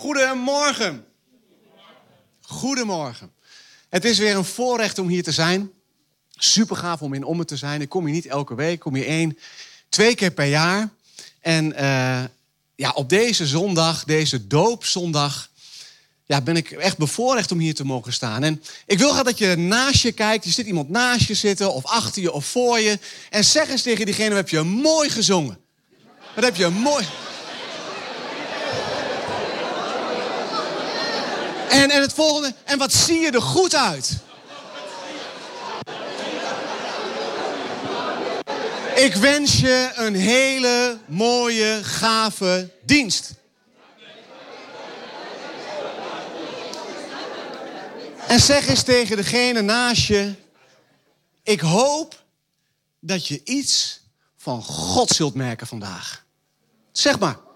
[0.00, 1.04] Goedemorgen.
[2.40, 3.32] Goedemorgen.
[3.88, 5.70] Het is weer een voorrecht om hier te zijn.
[6.30, 7.80] Super gaaf om in Ommen te zijn.
[7.80, 9.38] Ik kom hier niet elke week, ik kom hier één,
[9.88, 10.88] twee keer per jaar.
[11.40, 12.24] En uh,
[12.74, 15.50] ja, op deze zondag, deze doopzondag,
[16.24, 18.42] ja, ben ik echt bevoorrecht om hier te mogen staan.
[18.42, 20.44] En ik wil graag dat je naast je kijkt.
[20.44, 22.98] Er zit iemand naast je zitten, of achter je, of voor je.
[23.30, 25.58] En zeg eens tegen diegene, heb je mooi gezongen.
[26.34, 27.06] Wat heb je mooi...
[31.70, 34.18] En, en het volgende, en wat zie je er goed uit?
[38.94, 43.34] Ik wens je een hele mooie, gave dienst.
[48.26, 50.34] En zeg eens tegen degene naast je:
[51.42, 52.22] Ik hoop
[53.00, 54.00] dat je iets
[54.36, 56.24] van God zult merken vandaag.
[56.92, 57.47] Zeg maar.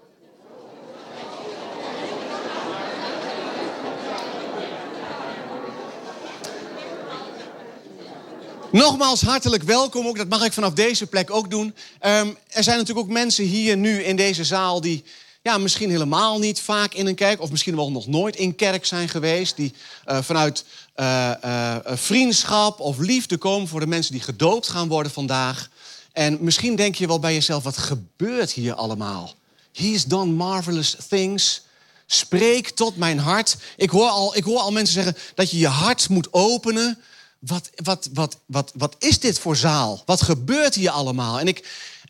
[8.73, 10.17] Nogmaals hartelijk welkom ook.
[10.17, 11.65] Dat mag ik vanaf deze plek ook doen.
[11.65, 15.03] Um, er zijn natuurlijk ook mensen hier nu in deze zaal die
[15.41, 18.85] ja, misschien helemaal niet vaak in een kerk, of misschien wel nog nooit in kerk
[18.85, 19.73] zijn geweest, die
[20.07, 25.11] uh, vanuit uh, uh, vriendschap of liefde komen voor de mensen die gedoopt gaan worden
[25.11, 25.69] vandaag.
[26.11, 29.33] En misschien denk je wel bij jezelf, wat gebeurt hier allemaal?
[29.73, 31.61] He's done marvelous things.
[32.05, 33.57] Spreek tot mijn hart.
[33.77, 37.03] Ik hoor al, ik hoor al mensen zeggen dat je je hart moet openen
[37.45, 40.03] wat, wat, wat, wat, wat is dit voor zaal?
[40.05, 41.39] Wat gebeurt hier allemaal?
[41.39, 41.57] En ik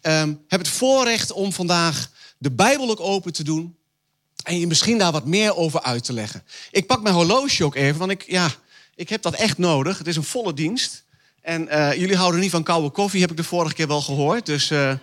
[0.01, 3.75] um, heb het voorrecht om vandaag de Bijbel ook open te doen.
[4.43, 6.43] En je misschien daar wat meer over uit te leggen.
[6.71, 8.51] Ik pak mijn horloge ook even, want ik, ja,
[8.95, 9.97] ik heb dat echt nodig.
[9.97, 11.03] Het is een volle dienst.
[11.41, 14.45] En uh, jullie houden niet van koude koffie, heb ik de vorige keer wel gehoord.
[14.45, 14.71] Dus.
[14.71, 14.93] Uh...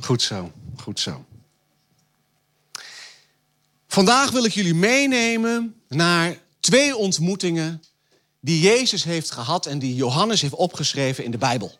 [0.00, 0.52] Goed zo
[0.86, 1.24] goed zo.
[3.86, 7.82] Vandaag wil ik jullie meenemen naar twee ontmoetingen
[8.40, 11.78] die Jezus heeft gehad en die Johannes heeft opgeschreven in de Bijbel.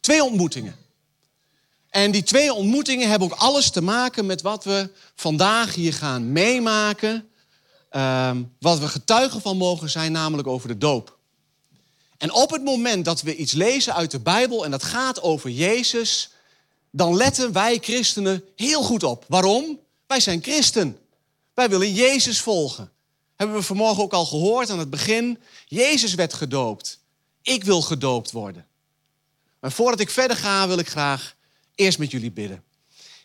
[0.00, 0.76] Twee ontmoetingen.
[1.90, 6.32] En die twee ontmoetingen hebben ook alles te maken met wat we vandaag hier gaan
[6.32, 7.28] meemaken.
[7.92, 8.30] Uh,
[8.60, 11.18] wat we getuigen van mogen zijn, namelijk over de doop.
[12.18, 15.50] En op het moment dat we iets lezen uit de Bijbel en dat gaat over
[15.50, 16.30] Jezus,
[16.96, 19.24] dan letten wij christenen heel goed op.
[19.28, 19.80] Waarom?
[20.06, 20.98] Wij zijn christen.
[21.54, 22.92] Wij willen Jezus volgen.
[23.36, 25.38] Hebben we vanmorgen ook al gehoord aan het begin.
[25.66, 27.00] Jezus werd gedoopt.
[27.42, 28.66] Ik wil gedoopt worden.
[29.60, 31.36] Maar voordat ik verder ga, wil ik graag
[31.74, 32.64] eerst met jullie bidden.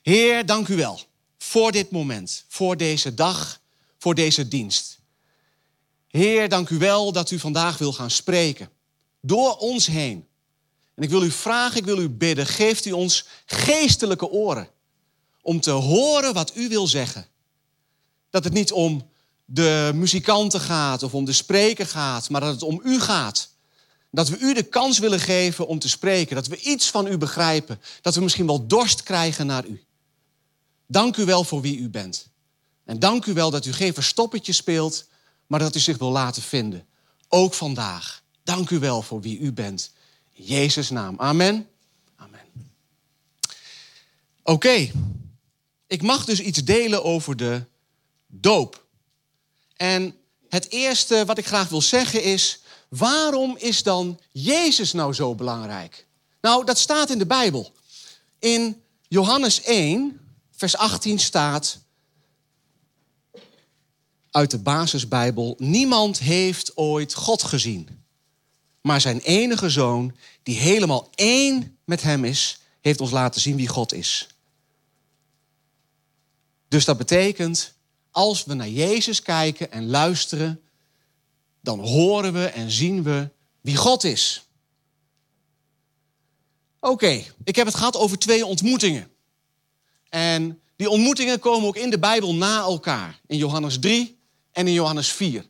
[0.02, 1.00] Heer, dank u wel
[1.38, 3.62] voor dit moment, voor deze dag,
[3.98, 5.00] voor deze dienst.
[6.08, 8.70] Heer, dank u wel dat u vandaag wil gaan spreken.
[9.22, 10.28] Door ons heen.
[11.02, 14.68] En ik wil u vragen, ik wil u bidden, geeft u ons geestelijke oren
[15.42, 17.26] om te horen wat u wil zeggen.
[18.30, 19.10] Dat het niet om
[19.46, 23.50] de muzikanten gaat of om de spreker gaat, maar dat het om u gaat.
[24.12, 27.18] Dat we u de kans willen geven om te spreken, dat we iets van u
[27.18, 29.84] begrijpen, dat we misschien wel dorst krijgen naar u.
[30.88, 32.28] Dank u wel voor wie u bent.
[32.86, 35.06] En dank u wel dat u geen verstoppertje speelt,
[35.48, 36.86] maar dat u zich wil laten vinden.
[37.28, 38.24] Ook vandaag.
[38.44, 39.92] Dank u wel voor wie u bent.
[40.32, 41.20] Jezus' naam.
[41.20, 41.70] Amen.
[42.16, 42.40] Amen.
[44.44, 44.92] Oké,
[45.88, 47.64] ik mag dus iets delen over de
[48.28, 48.86] doop.
[49.76, 50.16] En
[50.50, 52.60] het eerste wat ik graag wil zeggen is,
[52.90, 56.06] waarom is dan Jezus nou zo belangrijk?
[56.42, 57.74] Nou, dat staat in de Bijbel.
[58.40, 60.20] In Johannes 1,
[60.52, 61.80] vers 18 staat
[64.32, 68.04] uit de basisbijbel, niemand heeft ooit God gezien.
[68.82, 73.68] Maar zijn enige zoon, die helemaal één met hem is, heeft ons laten zien wie
[73.68, 74.28] God is.
[76.68, 77.74] Dus dat betekent,
[78.12, 80.62] als we naar Jezus kijken en luisteren,
[81.62, 83.30] dan horen we en zien we
[83.62, 84.46] wie God is.
[86.80, 89.12] Oké, ik heb het gehad over twee ontmoetingen.
[90.10, 93.20] En die ontmoetingen komen ook in de Bijbel na elkaar.
[93.26, 94.18] In Johannes 3
[94.52, 95.46] en in Johannes 4.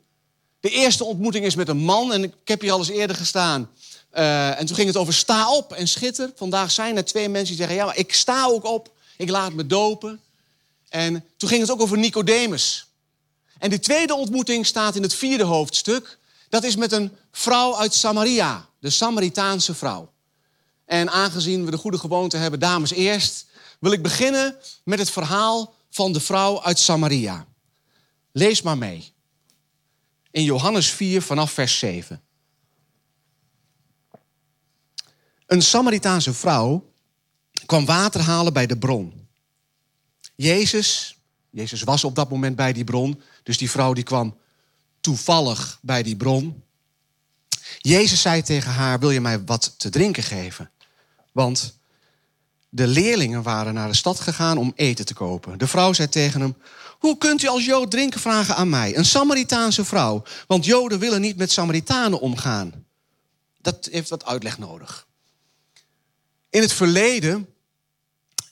[0.62, 3.70] De eerste ontmoeting is met een man en ik heb hier al eens eerder gestaan.
[4.14, 6.32] Uh, en toen ging het over sta op en schitter.
[6.36, 8.92] Vandaag zijn er twee mensen die zeggen, ja, maar ik sta ook op.
[9.18, 10.22] Ik laat me dopen.
[10.90, 12.88] En toen ging het ook over Nicodemus.
[13.60, 16.18] En die tweede ontmoeting staat in het vierde hoofdstuk.
[16.50, 20.12] Dat is met een vrouw uit Samaria, de Samaritaanse vrouw.
[20.86, 23.46] En aangezien we de goede gewoonte hebben, dames eerst,
[23.80, 27.46] wil ik beginnen met het verhaal van de vrouw uit Samaria.
[28.32, 29.14] Lees maar mee
[30.32, 32.22] in Johannes 4 vanaf vers 7.
[35.46, 36.94] Een Samaritaanse vrouw
[37.66, 39.28] kwam water halen bij de bron.
[40.36, 41.18] Jezus,
[41.50, 44.38] Jezus was op dat moment bij die bron, dus die vrouw die kwam
[45.02, 46.64] toevallig bij die bron.
[47.78, 50.72] Jezus zei tegen haar: Wil je mij wat te drinken geven?
[51.32, 51.80] Want
[52.74, 55.58] de leerlingen waren naar de stad gegaan om eten te kopen.
[55.58, 56.56] De vrouw zei tegen hem:
[57.00, 58.98] Hoe kunt u als Jood drinken vragen aan mij?
[58.98, 60.24] Een Samaritaanse vrouw.
[60.48, 62.86] Want Joden willen niet met Samaritanen omgaan.
[63.62, 65.08] Dat heeft wat uitleg nodig.
[66.50, 67.48] In het verleden,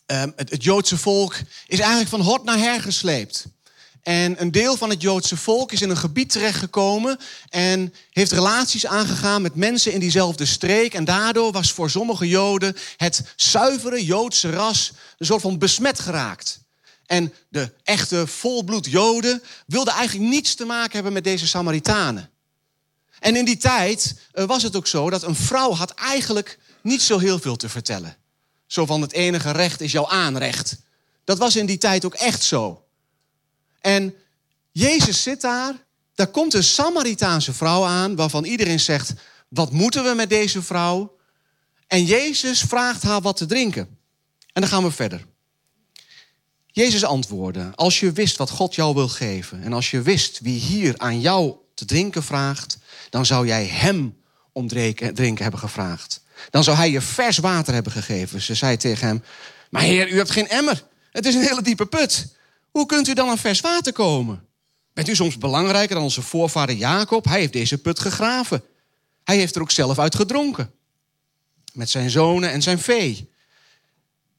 [0.06, 1.36] ehm, het Joodse volk
[1.68, 3.45] is eigenlijk van hot naar her gesleept.
[4.10, 7.20] En een deel van het Joodse volk is in een gebied terechtgekomen
[7.50, 10.94] en heeft relaties aangegaan met mensen in diezelfde streek.
[10.94, 16.60] En daardoor was voor sommige Joden het zuivere Joodse ras een soort van besmet geraakt.
[17.06, 22.30] En de echte volbloed Joden wilden eigenlijk niets te maken hebben met deze Samaritanen.
[23.20, 27.02] En in die tijd eh, was het ook zo dat een vrouw had eigenlijk niet
[27.02, 28.18] zo heel veel te vertellen.
[28.68, 30.78] Zo van het enige recht is jouw aanrecht.
[31.24, 32.84] Dat was in die tijd ook echt zo.
[33.81, 34.14] En
[34.72, 35.74] Jezus zit daar.
[36.16, 39.14] Daar komt een Samaritaanse vrouw aan, waarvan iedereen zegt:
[39.48, 41.18] Wat moeten we met deze vrouw?
[41.88, 43.98] En Jezus vraagt haar wat te drinken.
[44.54, 45.26] En dan gaan we verder.
[46.68, 50.60] Jezus antwoordde: Als je wist wat God jou wil geven, en als je wist wie
[50.60, 52.78] hier aan jou te drinken vraagt,
[53.10, 54.18] dan zou jij hem
[54.52, 56.22] om drinken hebben gevraagd.
[56.50, 58.42] Dan zou hij je vers water hebben gegeven.
[58.42, 59.24] Ze zei tegen hem:
[59.70, 60.84] Maar heer, u hebt geen emmer.
[61.12, 62.38] Het is een hele diepe put.
[62.71, 64.48] Hoe kunt u dan aan vers water komen?
[64.94, 67.25] Bent u soms belangrijker dan onze voorvader Jacob?
[67.25, 68.63] Hij heeft deze put gegraven.
[69.24, 70.71] Hij heeft er ook zelf uit gedronken.
[71.74, 73.30] Met zijn zonen en zijn vee.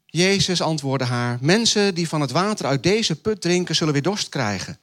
[0.06, 4.28] Jezus antwoordde haar: Mensen die van het water uit deze put drinken, zullen weer dorst
[4.28, 4.78] krijgen.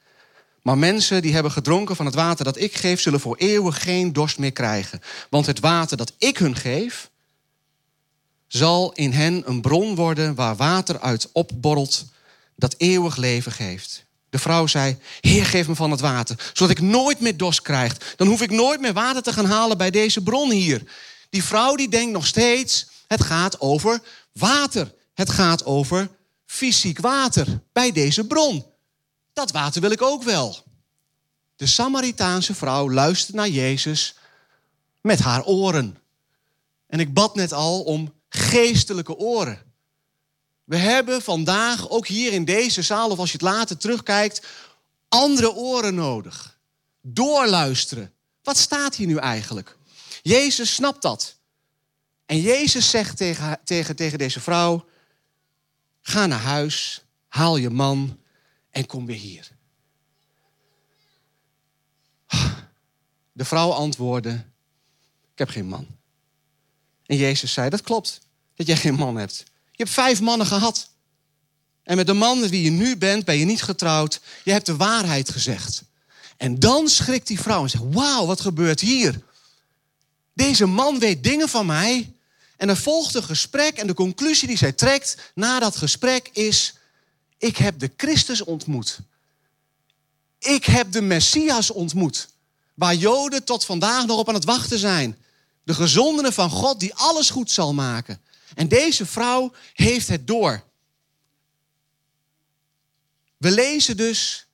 [0.61, 4.13] Maar mensen die hebben gedronken van het water dat ik geef, zullen voor eeuwig geen
[4.13, 5.01] dorst meer krijgen.
[5.29, 7.09] Want het water dat ik hun geef,
[8.47, 12.05] zal in hen een bron worden waar water uit opborrelt
[12.57, 14.05] dat eeuwig leven geeft.
[14.29, 17.97] De vrouw zei: Heer, geef me van het water, zodat ik nooit meer dorst krijg.
[18.15, 20.83] Dan hoef ik nooit meer water te gaan halen bij deze bron hier.
[21.29, 24.01] Die vrouw die denkt nog steeds: het gaat over
[24.31, 24.95] water.
[25.13, 26.09] Het gaat over
[26.45, 28.65] fysiek water bij deze bron.
[29.33, 30.63] Dat water wil ik ook wel.
[31.55, 34.15] De Samaritaanse vrouw luistert naar Jezus
[35.01, 35.97] met haar oren.
[36.87, 39.66] En ik bad net al om geestelijke oren.
[40.67, 44.47] We hebben vandaag, ook hier in deze zaal, of als je het later terugkijkt,
[45.07, 46.59] andere oren nodig.
[47.01, 48.13] Doorluisteren.
[48.43, 49.77] Wat staat hier nu eigenlijk?
[50.21, 51.35] Jezus snapt dat.
[52.25, 54.85] En Jezus zegt tegen, tegen, tegen deze vrouw:
[56.01, 58.19] Ga naar huis, haal je man
[58.71, 59.51] en kom weer hier.
[63.31, 64.45] De vrouw antwoordde:
[65.31, 65.87] Ik heb geen man.
[67.05, 68.21] En Jezus zei: Dat klopt,
[68.55, 69.45] dat jij geen man hebt.
[69.77, 70.89] Je hebt vijf mannen gehad.
[71.83, 74.19] En met de man met wie je nu bent, ben je niet getrouwd.
[74.43, 75.83] Je hebt de waarheid gezegd.
[76.37, 79.21] En dan schrikt die vrouw en zegt: Wauw, wat gebeurt hier?
[80.33, 82.13] Deze man weet dingen van mij.
[82.55, 86.73] En er volgt een gesprek en de conclusie die zij trekt na dat gesprek is:
[87.37, 88.99] Ik heb de Christus ontmoet.
[90.39, 92.27] Ik heb de Messias ontmoet.
[92.73, 95.17] Waar Joden tot vandaag nog op aan het wachten zijn.
[95.63, 98.21] De gezondenen van God die alles goed zal maken.
[98.55, 100.63] En deze vrouw heeft het door.
[103.37, 104.47] We lezen dus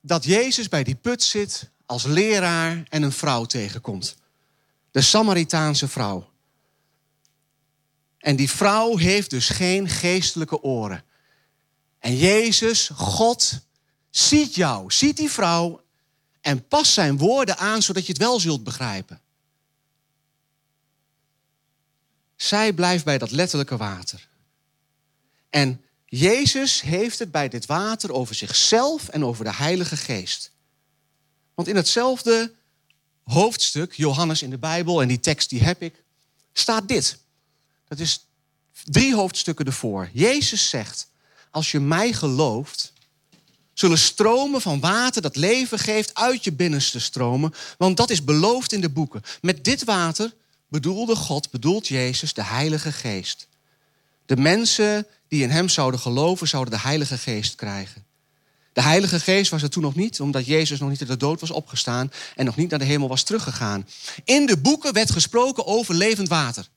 [0.00, 4.16] dat Jezus bij die put zit als leraar en een vrouw tegenkomt.
[4.90, 6.30] De Samaritaanse vrouw.
[8.18, 11.04] En die vrouw heeft dus geen geestelijke oren.
[11.98, 13.60] En Jezus, God,
[14.10, 15.82] ziet jou, ziet die vrouw
[16.40, 19.20] en past zijn woorden aan zodat je het wel zult begrijpen.
[22.42, 24.28] Zij blijft bij dat letterlijke water.
[25.50, 30.50] En Jezus heeft het bij dit water over zichzelf en over de Heilige Geest.
[31.54, 32.52] Want in hetzelfde
[33.22, 36.02] hoofdstuk, Johannes in de Bijbel, en die tekst die heb ik,
[36.52, 37.18] staat dit.
[37.88, 38.26] Dat is
[38.84, 40.10] drie hoofdstukken ervoor.
[40.12, 41.08] Jezus zegt,
[41.50, 42.92] als je mij gelooft,
[43.72, 47.54] zullen stromen van water dat leven geeft uit je binnenste stromen.
[47.78, 49.22] Want dat is beloofd in de boeken.
[49.40, 50.34] Met dit water
[50.72, 53.48] bedoelde God, bedoelt Jezus, de Heilige Geest.
[54.26, 58.04] De mensen die in Hem zouden geloven, zouden de Heilige Geest krijgen.
[58.72, 61.40] De Heilige Geest was er toen nog niet, omdat Jezus nog niet uit de dood
[61.40, 63.88] was opgestaan en nog niet naar de hemel was teruggegaan.
[64.24, 66.68] In de boeken werd gesproken over levend water.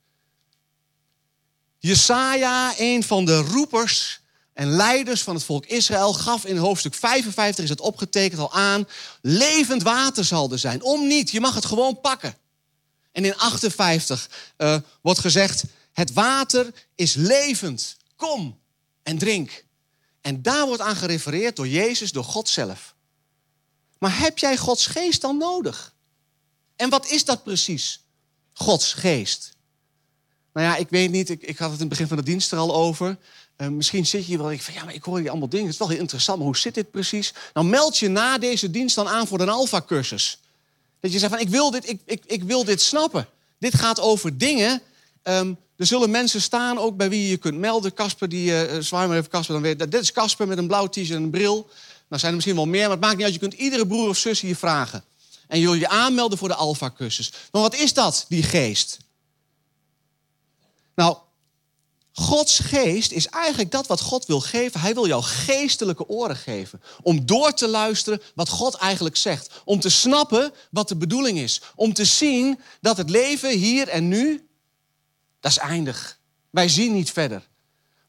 [1.79, 4.19] Jesaja, een van de roepers
[4.53, 8.87] en leiders van het volk Israël, gaf in hoofdstuk 55, is het opgetekend al aan,
[9.21, 10.83] levend water zal er zijn.
[10.83, 12.35] Om niet, je mag het gewoon pakken.
[13.15, 17.97] En in 58 uh, wordt gezegd, het water is levend.
[18.15, 18.59] Kom
[19.03, 19.65] en drink.
[20.21, 22.95] En daar wordt aan gerefereerd door Jezus, door God zelf.
[23.97, 25.93] Maar heb jij Gods geest dan nodig?
[26.75, 28.03] En wat is dat precies?
[28.53, 29.57] Gods geest.
[30.53, 32.51] Nou ja, ik weet niet, ik, ik had het in het begin van de dienst
[32.51, 33.17] er al over.
[33.57, 35.65] Uh, misschien zit je hier wel ik van ja, maar ik hoor hier allemaal dingen.
[35.65, 37.33] Het is wel heel interessant, maar hoe zit dit precies?
[37.53, 40.39] Nou, meld je na deze dienst dan aan voor een alfa-cursus.
[40.99, 43.27] Dat je zegt van ik wil dit, ik, ik, ik wil dit snappen.
[43.59, 44.81] Dit gaat over dingen.
[45.23, 47.93] Um, er zullen mensen staan, ook bij wie je je kunt melden.
[47.93, 51.09] Casper, die uh, maar even Casper, dan weet Dit is Casper met een blauw t-shirt
[51.09, 51.69] en een bril.
[52.07, 53.33] Nou zijn er misschien wel meer, maar het maakt niet uit.
[53.33, 55.03] Je kunt iedere broer of zus hier vragen.
[55.47, 57.31] En je wil je aanmelden voor de alfa-cursus.
[57.51, 58.97] Maar wat is dat, die geest?
[60.95, 61.17] Nou,
[62.17, 64.79] Gods geest is eigenlijk dat wat God wil geven.
[64.79, 66.81] Hij wil jou geestelijke oren geven.
[67.01, 69.61] Om door te luisteren wat God eigenlijk zegt.
[69.65, 71.61] Om te snappen wat de bedoeling is.
[71.75, 74.47] Om te zien dat het leven hier en nu,
[75.39, 76.19] dat is eindig.
[76.49, 77.47] Wij zien niet verder.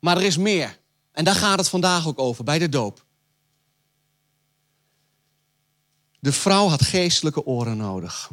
[0.00, 0.78] Maar er is meer.
[1.12, 3.04] En daar gaat het vandaag ook over, bij de doop.
[6.20, 8.30] De vrouw had geestelijke oren nodig.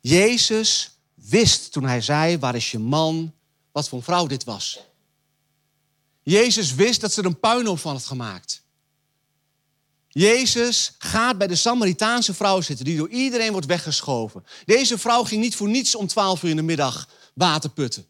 [0.00, 3.34] Jezus wist toen hij zei, waar is je man,
[3.72, 4.78] wat voor een vrouw dit was.
[6.22, 8.62] Jezus wist dat ze er een puinhoop van had gemaakt.
[10.08, 14.44] Jezus gaat bij de Samaritaanse vrouw zitten, die door iedereen wordt weggeschoven.
[14.64, 18.06] Deze vrouw ging niet voor niets om twaalf uur in de middag water putten.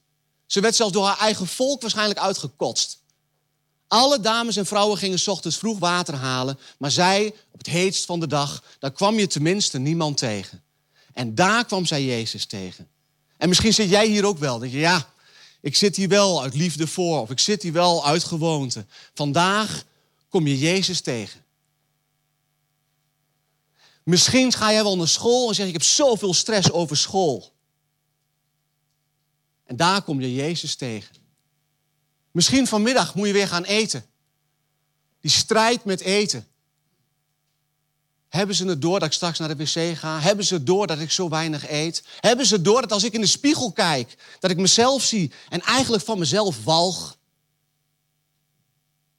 [0.46, 2.98] Ze werd zelfs door haar eigen volk waarschijnlijk uitgekotst.
[3.88, 8.04] Alle dames en vrouwen gingen s ochtends vroeg water halen, maar zij, op het heetst
[8.04, 10.62] van de dag, daar kwam je tenminste niemand tegen.
[11.12, 12.88] En daar kwam zij Jezus tegen.
[13.36, 14.58] En misschien zit jij hier ook wel.
[14.58, 15.12] Dat je, ja,
[15.60, 18.86] ik zit hier wel uit liefde voor, of ik zit hier wel uit gewoonte.
[19.14, 19.84] Vandaag
[20.28, 21.44] kom je Jezus tegen.
[24.02, 27.52] Misschien ga jij wel naar school en zeg ik heb zoveel stress over school.
[29.64, 31.16] En daar kom je Jezus tegen.
[32.30, 34.06] Misschien vanmiddag moet je weer gaan eten.
[35.20, 36.46] Die strijd met eten.
[38.30, 40.20] Hebben ze het door dat ik straks naar de wc ga?
[40.20, 42.02] Hebben ze het door dat ik zo weinig eet?
[42.20, 45.32] Hebben ze het door dat als ik in de spiegel kijk, dat ik mezelf zie
[45.48, 47.18] en eigenlijk van mezelf walg?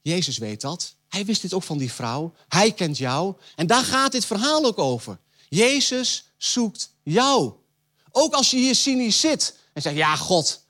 [0.02, 0.94] Jezus weet dat.
[1.08, 2.34] Hij wist dit ook van die vrouw.
[2.48, 3.34] Hij kent jou.
[3.56, 5.18] En daar gaat dit verhaal ook over.
[5.48, 7.52] Jezus zoekt jou.
[8.10, 10.64] Ook als je hier cynisch zit en zegt, ja God,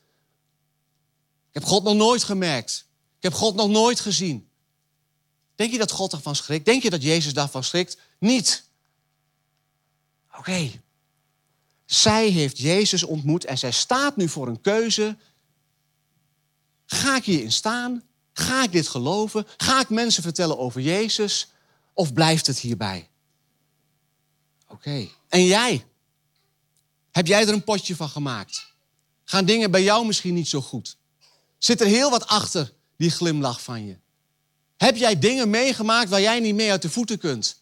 [1.48, 2.86] ik heb God nog nooit gemerkt.
[3.16, 4.48] Ik heb God nog nooit gezien.
[5.62, 6.64] Denk je dat God ervan schrikt?
[6.64, 7.96] Denk je dat Jezus daarvan schrikt?
[8.18, 8.64] Niet.
[10.36, 10.70] Oké.
[11.86, 15.16] Zij heeft Jezus ontmoet en zij staat nu voor een keuze.
[16.86, 18.02] Ga ik hierin staan?
[18.32, 19.46] Ga ik dit geloven?
[19.56, 21.48] Ga ik mensen vertellen over Jezus?
[21.92, 23.08] Of blijft het hierbij?
[24.68, 25.08] Oké.
[25.28, 25.86] En jij?
[27.10, 28.66] Heb jij er een potje van gemaakt?
[29.24, 30.96] Gaan dingen bij jou misschien niet zo goed?
[31.58, 34.01] Zit er heel wat achter die glimlach van je?
[34.82, 37.56] Heb jij dingen meegemaakt waar jij niet mee uit de voeten kunt?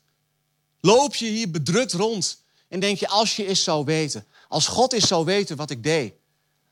[0.81, 4.93] Loop je hier bedrukt rond en denk je, als je eens zou weten, als God
[4.93, 6.15] eens zou weten wat ik deed.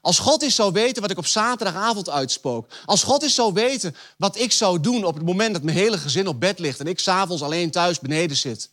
[0.01, 2.71] Als God eens zou weten wat ik op zaterdagavond uitspook.
[2.85, 5.99] Als God eens zou weten wat ik zou doen op het moment dat mijn hele
[5.99, 8.71] gezin op bed ligt en ik s'avonds alleen thuis beneden zit.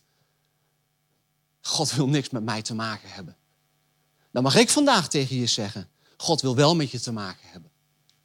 [1.60, 3.36] God wil niks met mij te maken hebben.
[4.30, 7.70] Dan mag ik vandaag tegen je zeggen, God wil wel met je te maken hebben.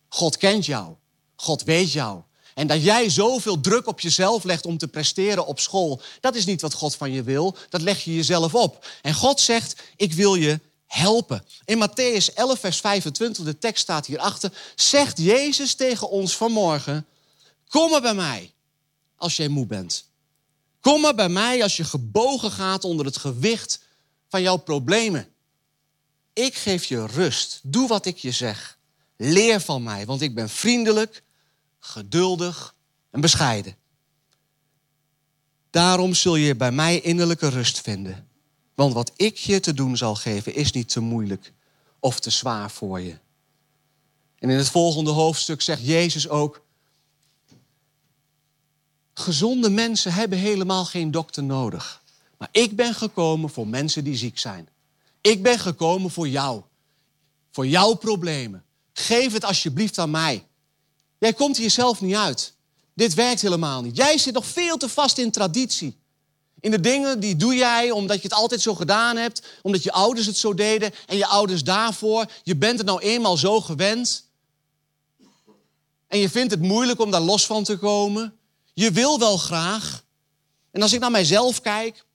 [0.10, 0.96] God kent jou.
[1.36, 2.22] God weet jou.
[2.54, 6.46] En dat jij zoveel druk op jezelf legt om te presteren op school, dat is
[6.46, 7.56] niet wat God van je wil.
[7.70, 8.86] Dat leg je jezelf op.
[9.02, 11.46] En God zegt, ik wil je helpen.
[11.66, 17.06] In Matthäus 11, vers 25, de tekst staat hierachter, zegt Jezus tegen ons vanmorgen,
[17.68, 18.52] kom maar bij mij
[19.16, 20.10] als jij moe bent.
[20.80, 23.82] Kom maar bij mij als je gebogen gaat onder het gewicht
[24.30, 25.28] van jouw problemen.
[26.34, 27.60] Ik geef je rust.
[27.64, 28.78] Doe wat ik je zeg.
[29.18, 31.24] Leer van mij, want ik ben vriendelijk,
[31.84, 32.76] geduldig
[33.10, 33.76] en bescheiden.
[35.70, 38.28] Daarom zul je bij mij innerlijke rust vinden.
[38.76, 41.54] Want wat ik je te doen zal geven is niet te moeilijk
[42.00, 43.18] of te zwaar voor je.
[44.40, 46.62] En in het volgende hoofdstuk zegt Jezus ook:
[49.14, 52.02] Gezonde mensen hebben helemaal geen dokter nodig.
[52.38, 54.70] Maar ik ben gekomen voor mensen die ziek zijn.
[55.22, 56.62] Ik ben gekomen voor jou.
[57.52, 58.64] Voor jouw problemen.
[58.94, 60.48] Geef het alsjeblieft aan mij.
[61.22, 62.54] Jij komt hier zelf niet uit.
[62.94, 63.96] Dit werkt helemaal niet.
[63.96, 65.98] Jij zit nog veel te vast in traditie.
[66.60, 69.92] In de dingen die doe jij omdat je het altijd zo gedaan hebt, omdat je
[69.92, 72.26] ouders het zo deden en je ouders daarvoor.
[72.44, 74.26] Je bent het nou eenmaal zo gewend.
[76.08, 78.38] En je vindt het moeilijk om daar los van te komen.
[78.74, 80.04] Je wil wel graag.
[80.72, 82.06] En als ik naar mijzelf kijk,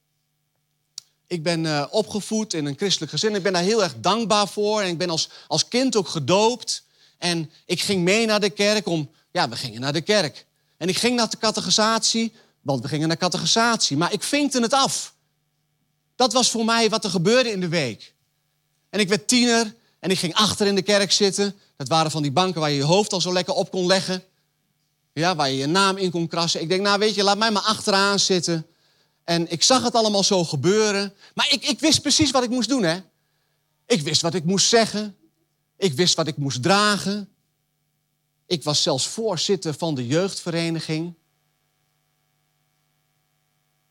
[1.27, 3.35] ik ben eh, opgevoed in een christelijk gezin.
[3.35, 4.81] Ik ben daar heel erg dankbaar voor.
[4.81, 6.85] En ik ben als, als kind ook gedoopt.
[7.19, 9.11] En ik ging mee naar de kerk om...
[9.33, 10.47] Ja, we gingen naar de kerk.
[10.77, 13.97] En ik ging naar de catechisatie, want we gingen naar catechisatie.
[13.97, 15.15] Maar ik vinkte het af.
[16.17, 18.15] Dat was voor mij wat er gebeurde in de week.
[18.91, 21.55] En ik werd tiener en ik ging achter in de kerk zitten.
[21.77, 24.23] Dat waren van die banken waar je je hoofd al zo lekker op kon leggen.
[25.13, 26.61] Ja, waar je je naam in kon krassen.
[26.61, 28.67] Ik denk, nou weet je, laat mij maar achteraan zitten.
[29.25, 31.15] En ik zag het allemaal zo gebeuren.
[31.35, 33.01] Maar ik, ik wist precies wat ik moest doen, hè.
[33.87, 35.16] Ik wist wat ik moest zeggen.
[35.77, 37.29] Ik wist wat ik moest dragen.
[38.47, 41.15] Ik was zelfs voorzitter van de jeugdvereniging.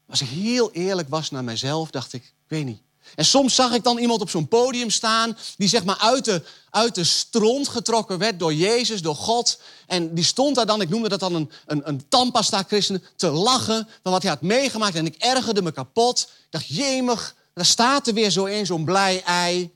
[0.07, 2.81] Als ik heel eerlijk was naar mezelf, dacht ik, ik weet niet.
[3.15, 6.41] En soms zag ik dan iemand op zo'n podium staan die zeg maar uit de,
[6.69, 9.61] uit de stront getrokken werd door Jezus, door God.
[9.87, 13.87] En die stond daar dan, ik noemde dat dan een, een, een tandpasta-christen, te lachen
[14.03, 14.95] van wat hij had meegemaakt.
[14.95, 16.19] En ik ergerde me kapot.
[16.19, 19.74] Ik dacht, jemig, daar staat er weer zo een, zo'n blij ei.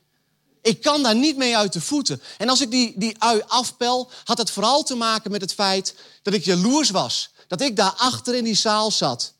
[0.62, 2.22] Ik kan daar niet mee uit de voeten.
[2.38, 5.96] En als ik die, die ui afpel, had het vooral te maken met het feit
[6.22, 7.30] dat ik jaloers was.
[7.48, 9.34] Dat ik daar achter in die zaal zat.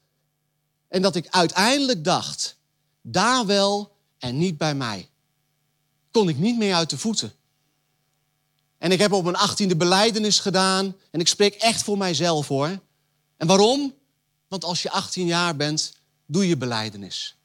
[0.88, 2.56] En dat ik uiteindelijk dacht,
[3.02, 5.10] daar wel en niet bij mij.
[6.12, 7.34] Kon ik niet meer uit de voeten.
[8.78, 10.96] En ik heb op mijn achttiende beleidenis gedaan.
[11.12, 12.80] En ik spreek echt voor mijzelf hoor.
[13.38, 13.94] En waarom?
[14.48, 15.94] Want als je 18 jaar bent,
[16.26, 17.36] doe je beleidenis.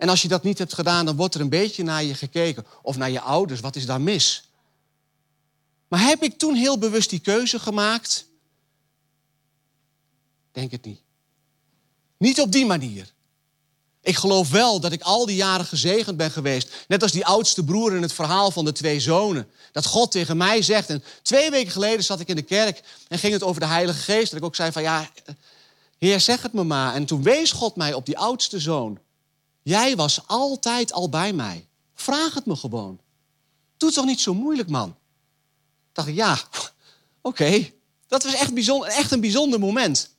[0.00, 2.66] En als je dat niet hebt gedaan, dan wordt er een beetje naar je gekeken.
[2.82, 4.48] Of naar je ouders, wat is daar mis?
[5.88, 8.26] Maar heb ik toen heel bewust die keuze gemaakt?
[10.52, 11.00] Denk het niet.
[12.16, 13.12] Niet op die manier.
[14.02, 16.84] Ik geloof wel dat ik al die jaren gezegend ben geweest.
[16.88, 19.50] Net als die oudste broer in het verhaal van de twee zonen.
[19.72, 20.90] Dat God tegen mij zegt.
[20.90, 23.98] En twee weken geleden zat ik in de kerk en ging het over de Heilige
[23.98, 24.30] Geest.
[24.30, 25.10] Dat ik ook zei van ja,
[25.98, 26.94] Heer zeg het me maar.
[26.94, 28.98] En toen wees God mij op die oudste zoon.
[29.70, 31.68] Jij was altijd al bij mij.
[31.94, 33.00] Vraag het me gewoon.
[33.76, 34.96] Doe het toch niet zo moeilijk, man?
[35.92, 36.38] dacht ik, ja,
[37.20, 37.70] oké.
[38.06, 40.16] Dat was echt, bijzonder, echt een bijzonder moment.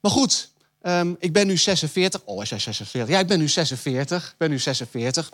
[0.00, 0.50] Maar goed,
[0.82, 2.22] um, ik ben nu 46.
[2.24, 3.14] Oh, is hij 46?
[3.14, 4.30] Ja, ik ben nu 46.
[4.30, 5.32] Ik ben nu 46.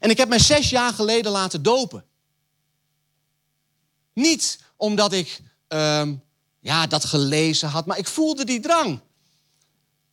[0.00, 2.04] En ik heb mij zes jaar geleden laten dopen.
[4.12, 6.22] Niet omdat ik um,
[6.60, 9.00] ja, dat gelezen had, maar ik voelde die drang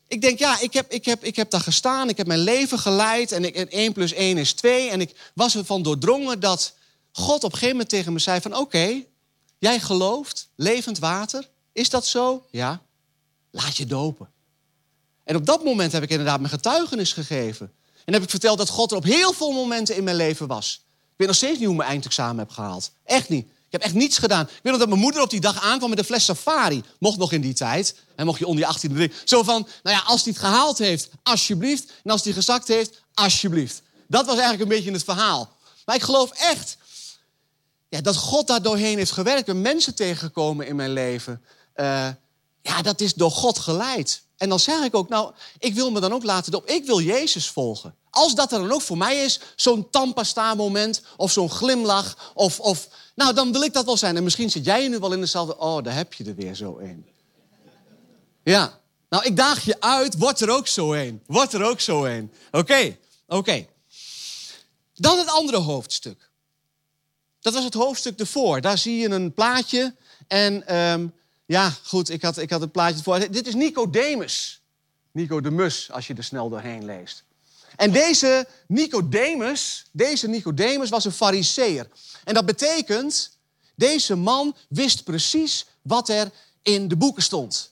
[0.09, 2.79] ik denk, ja, ik heb, ik, heb, ik heb daar gestaan, ik heb mijn leven
[2.79, 4.89] geleid en, ik, en 1 plus 1 is 2.
[4.89, 6.73] En ik was ervan doordrongen dat
[7.11, 8.55] God op een gegeven moment tegen me zei van...
[8.55, 9.03] oké,
[9.57, 12.45] jij gelooft, levend water, is dat zo?
[12.49, 12.81] Ja,
[13.51, 14.29] laat je dopen.
[15.23, 17.71] En op dat moment heb ik inderdaad mijn getuigenis gegeven.
[18.05, 20.81] En heb ik verteld dat God er op heel veel momenten in mijn leven was.
[20.85, 22.91] Ik weet nog steeds niet hoe mijn eindexamen heb gehaald.
[23.03, 23.47] Echt niet.
[23.69, 24.43] Ik heb echt niets gedaan.
[24.43, 26.83] Ik weet nog dat mijn moeder op die dag aankwam met een fles safari.
[26.99, 27.95] Mocht nog in die tijd.
[28.15, 29.17] En mocht je onder je 18 drinken.
[29.23, 31.91] Zo van, nou ja, als hij het gehaald heeft, alsjeblieft.
[32.03, 33.81] En als hij gezakt heeft, alsjeblieft.
[34.07, 35.57] Dat was eigenlijk een beetje het verhaal.
[35.85, 36.77] Maar ik geloof echt
[37.89, 39.47] ja, dat God daar doorheen heeft gewerkt.
[39.47, 41.41] En mensen tegengekomen in mijn leven.
[41.75, 42.07] Uh,
[42.61, 44.23] ja, dat is door God geleid.
[44.37, 46.65] En dan zeg ik ook, nou, ik wil me dan ook laten op.
[46.65, 47.95] Ik wil Jezus volgen.
[48.09, 52.31] Als dat er dan ook voor mij is, zo'n tampasta-moment of zo'n glimlach.
[52.33, 52.87] Of, of,
[53.19, 54.17] nou, dan wil ik dat wel zijn.
[54.17, 56.77] En misschien zit jij nu wel in dezelfde, oh, daar heb je er weer zo
[56.77, 57.05] een.
[58.43, 58.79] Ja,
[59.09, 61.21] nou, ik daag je uit, word er ook zo een.
[61.25, 62.31] Word er ook zo een.
[62.51, 63.67] Oké, oké.
[64.93, 66.29] Dan het andere hoofdstuk.
[67.39, 68.61] Dat was het hoofdstuk ervoor.
[68.61, 69.95] Daar zie je een plaatje.
[70.27, 71.13] En um,
[71.45, 73.31] ja, goed, ik had, ik had het plaatje voor.
[73.31, 74.61] Dit is Nicodemus.
[75.11, 77.23] Nico de Mus, als je er snel doorheen leest.
[77.79, 81.87] En deze Nicodemus, deze Nicodemus was een fariseer.
[82.23, 83.37] En dat betekent,
[83.75, 87.71] deze man wist precies wat er in de boeken stond.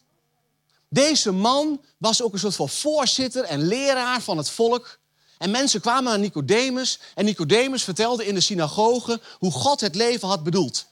[0.89, 4.99] Deze man was ook een soort van voorzitter en leraar van het volk.
[5.37, 10.27] En mensen kwamen naar Nicodemus en Nicodemus vertelde in de synagoge hoe God het leven
[10.27, 10.85] had bedoeld.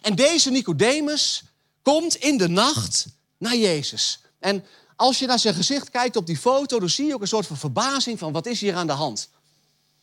[0.00, 1.42] En deze Nicodemus
[1.82, 3.06] komt in de nacht
[3.38, 4.20] naar Jezus.
[4.38, 4.64] En
[5.02, 7.46] als je naar zijn gezicht kijkt op die foto, dan zie je ook een soort
[7.46, 9.28] van verbazing van wat is hier aan de hand.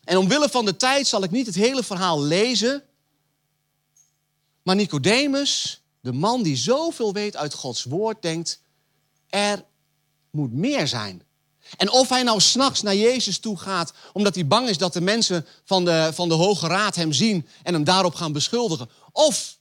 [0.03, 2.83] En omwille van de tijd zal ik niet het hele verhaal lezen.
[4.63, 8.61] Maar Nicodemus, de man die zoveel weet uit Gods woord, denkt,
[9.29, 9.65] er
[10.31, 11.23] moet meer zijn.
[11.77, 15.01] En of hij nou s'nachts naar Jezus toe gaat, omdat hij bang is dat de
[15.01, 18.89] mensen van de, van de Hoge Raad hem zien en hem daarop gaan beschuldigen.
[19.11, 19.58] Of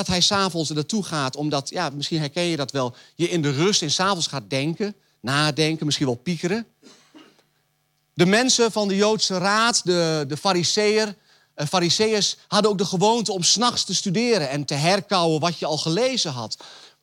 [0.00, 3.42] dat hij s'avonds er naartoe gaat, omdat, ja, misschien herken je dat wel, je in
[3.42, 6.66] de rust in s'avonds gaat denken, nadenken, misschien wel piekeren.
[8.14, 11.16] De mensen van de Joodse Raad, de, de fariseer,
[11.56, 15.66] uh, fariseërs, hadden ook de gewoonte om s'nachts te studeren en te herkauwen wat je
[15.66, 16.56] al gelezen had.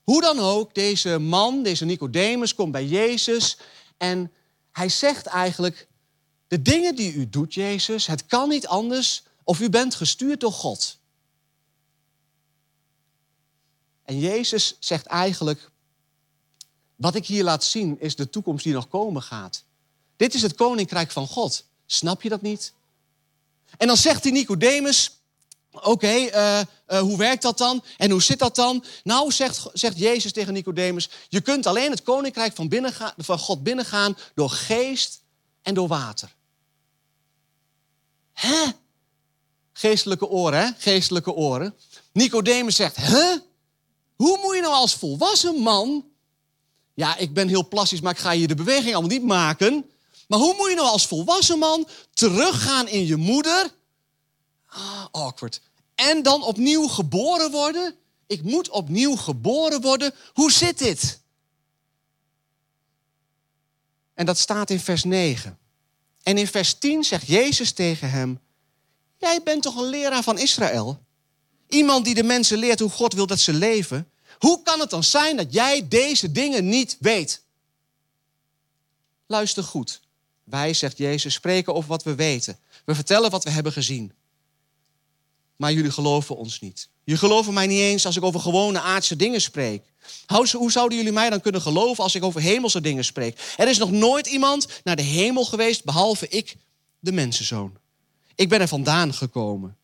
[0.03, 3.57] Hoe dan ook, deze man, deze Nicodemus, komt bij Jezus
[3.97, 4.31] en
[4.71, 5.87] hij zegt eigenlijk,
[6.47, 10.51] de dingen die u doet, Jezus, het kan niet anders of u bent gestuurd door
[10.51, 10.96] God.
[14.07, 15.69] En Jezus zegt eigenlijk,
[16.95, 19.63] wat ik hier laat zien is de toekomst die nog komen gaat.
[20.15, 21.65] Dit is het koninkrijk van God.
[21.85, 22.73] Snap je dat niet?
[23.77, 25.11] En dan zegt hij Nicodemus,
[25.71, 26.65] oké, eh, eh,
[26.99, 27.83] hoe werkt dat dan?
[27.97, 28.83] En hoe zit dat dan?
[29.03, 34.17] Nou, zegt, zegt Jezus tegen Nicodemus, je kunt alleen het koninkrijk van, van God binnengaan
[34.35, 35.21] door geest
[35.61, 36.35] en door water.
[38.33, 38.65] Hè?
[39.73, 40.69] Geestelijke oren, hè?
[40.77, 41.75] Geestelijke oren.
[42.11, 43.35] Nicodemus zegt, hè?
[44.17, 46.05] Hoe moet je nou als volwassen man...
[46.93, 49.85] Ja, ik ben heel plastisch, maar ik ga je de beweging allemaal niet maken.
[50.27, 53.71] Maar hoe moet je nou als volwassen man teruggaan in je moeder?
[54.67, 55.61] Ah, awkward.
[55.95, 57.95] En dan opnieuw geboren worden?
[58.27, 60.13] Ik moet opnieuw geboren worden.
[60.33, 61.19] Hoe zit dit?
[64.13, 65.57] En dat staat in vers 9.
[66.23, 68.39] En in vers 10 zegt Jezus tegen hem:
[69.17, 71.05] Jij bent toch een leraar van Israël?
[71.67, 74.11] Iemand die de mensen leert hoe God wil dat ze leven.
[74.37, 77.41] Hoe kan het dan zijn dat jij deze dingen niet weet?
[79.25, 80.01] Luister goed.
[80.43, 82.57] Wij, zegt Jezus, spreken over wat we weten.
[82.85, 84.11] We vertellen wat we hebben gezien.
[85.55, 86.89] Maar jullie geloven ons niet.
[87.03, 89.83] Jullie geloven mij niet eens als ik over gewone aardse dingen spreek.
[90.51, 93.53] Hoe zouden jullie mij dan kunnen geloven als ik over hemelse dingen spreek?
[93.57, 96.55] Er is nog nooit iemand naar de hemel geweest behalve ik,
[96.99, 97.77] de mensenzoon.
[98.35, 99.76] Ik ben er vandaan gekomen.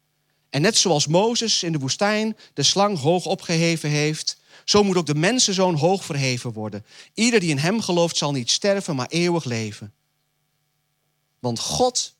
[0.53, 5.05] En net zoals Mozes in de woestijn de slang hoog opgeheven heeft, zo moet ook
[5.05, 6.85] de mensenzoon hoog verheven worden.
[7.13, 9.93] Ieder die in hem gelooft zal niet sterven, maar eeuwig leven.
[11.39, 12.15] Want God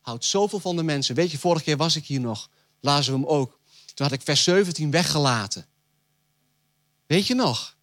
[0.00, 1.14] houdt zoveel van de mensen.
[1.14, 3.58] Weet je, vorige keer was ik hier nog, lazen we hem ook.
[3.94, 5.66] Toen had ik vers 17 weggelaten.
[7.06, 7.76] Weet je nog?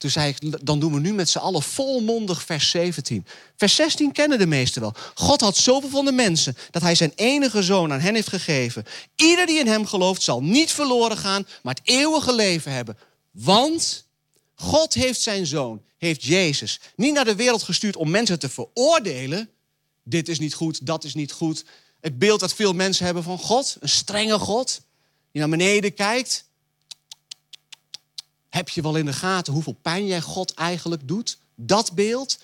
[0.00, 3.26] Toen zei ik, dan doen we nu met z'n allen volmondig vers 17.
[3.56, 4.94] Vers 16 kennen de meesten wel.
[5.14, 8.84] God had zoveel van de mensen dat hij zijn enige zoon aan hen heeft gegeven.
[9.16, 12.98] Ieder die in hem gelooft zal niet verloren gaan, maar het eeuwige leven hebben.
[13.30, 14.06] Want
[14.54, 19.50] God heeft zijn zoon, heeft Jezus, niet naar de wereld gestuurd om mensen te veroordelen.
[20.04, 21.64] Dit is niet goed, dat is niet goed.
[22.00, 24.80] Het beeld dat veel mensen hebben van God, een strenge God,
[25.32, 26.44] die naar beneden kijkt
[28.50, 31.38] heb je wel in de gaten hoeveel pijn jij God eigenlijk doet?
[31.54, 32.38] Dat beeld.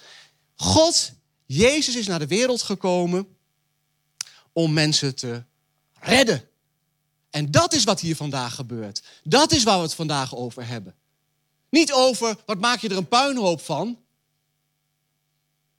[0.54, 1.12] God,
[1.46, 3.36] Jezus is naar de wereld gekomen
[4.52, 5.42] om mensen te
[6.00, 6.48] redden.
[7.30, 9.02] En dat is wat hier vandaag gebeurt.
[9.22, 10.94] Dat is waar we het vandaag over hebben.
[11.68, 13.98] Niet over wat maak je er een puinhoop van.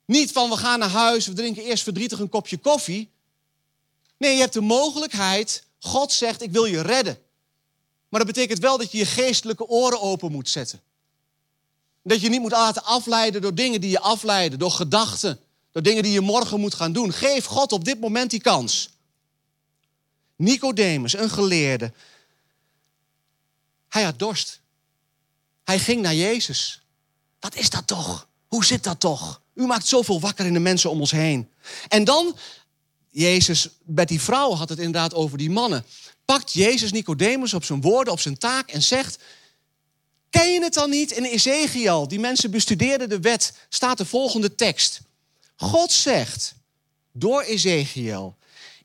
[0.04, 3.10] Niet van we gaan naar huis, we drinken eerst verdrietig een kopje koffie.
[4.16, 5.64] Nee, je hebt de mogelijkheid.
[5.78, 7.18] God zegt: Ik wil je redden.
[8.08, 10.80] Maar dat betekent wel dat je je geestelijke oren open moet zetten.
[12.02, 15.40] Dat je niet moet laten afleiden door dingen die je afleiden, door gedachten,
[15.72, 17.12] door dingen die je morgen moet gaan doen.
[17.12, 18.90] Geef God op dit moment die kans.
[20.36, 21.92] Nicodemus, een geleerde,
[23.88, 24.60] hij had dorst.
[25.64, 26.82] Hij ging naar Jezus.
[27.40, 28.28] Wat is dat toch?
[28.46, 29.40] Hoe zit dat toch?
[29.54, 31.50] U maakt zoveel wakker in de mensen om ons heen.
[31.88, 32.36] En dan,
[33.10, 35.84] Jezus, met die vrouw had het inderdaad over die mannen
[36.32, 39.18] pakt Jezus Nicodemus op zijn woorden, op zijn taak en zegt:
[40.30, 41.10] Ken je het dan niet?
[41.10, 45.00] In Ezekiel, die mensen bestudeerden de wet, staat de volgende tekst.
[45.56, 46.54] God zegt
[47.12, 48.36] door Ezekiel: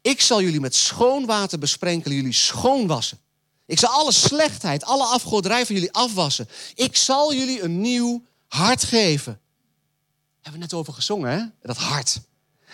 [0.01, 3.19] Ik zal jullie met schoon water besprenkelen, jullie schoonwassen.
[3.65, 6.49] Ik zal alle slechtheid, alle afgoderij van jullie afwassen.
[6.75, 9.39] Ik zal jullie een nieuw hart geven.
[10.41, 11.45] Hebben we net over gezongen, hè?
[11.61, 12.19] Dat hart.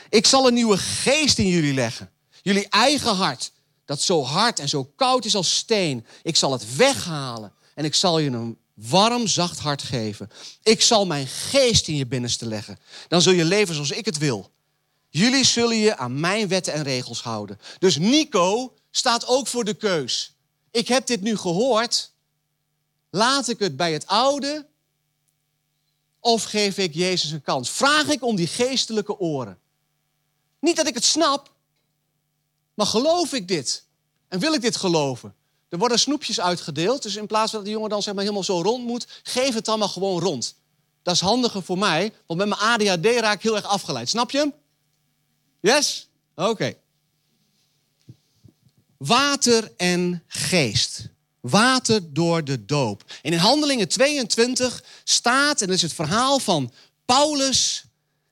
[0.09, 2.11] Ik zal een nieuwe geest in jullie leggen.
[2.41, 3.51] Jullie eigen hart
[3.89, 6.05] dat zo hard en zo koud is als steen.
[6.23, 10.29] Ik zal het weghalen en ik zal je een warm, zacht hart geven.
[10.63, 12.79] Ik zal mijn geest in je binnenste leggen.
[13.07, 14.51] Dan zul je leven zoals ik het wil.
[15.09, 17.59] Jullie zullen je aan mijn wetten en regels houden.
[17.79, 20.35] Dus Nico staat ook voor de keus.
[20.71, 22.11] Ik heb dit nu gehoord.
[23.09, 24.67] Laat ik het bij het oude
[26.19, 27.69] of geef ik Jezus een kans?
[27.69, 29.59] Vraag ik om die geestelijke oren.
[30.59, 31.57] Niet dat ik het snap,
[32.79, 33.83] maar geloof ik dit?
[34.27, 35.35] En wil ik dit geloven?
[35.69, 38.43] Er worden snoepjes uitgedeeld, dus in plaats van dat die jongen dan zeg maar helemaal
[38.43, 40.55] zo rond moet, geef het dan maar gewoon rond.
[41.03, 44.09] Dat is handiger voor mij, want met mijn ADHD raak ik heel erg afgeleid.
[44.09, 44.53] Snap je hem?
[45.59, 46.09] Yes?
[46.35, 46.73] Oké.
[48.97, 51.07] Water en geest.
[51.39, 53.03] Water door de doop.
[53.21, 56.71] En in Handelingen 22 staat, en dat is het verhaal van
[57.05, 57.83] Paulus,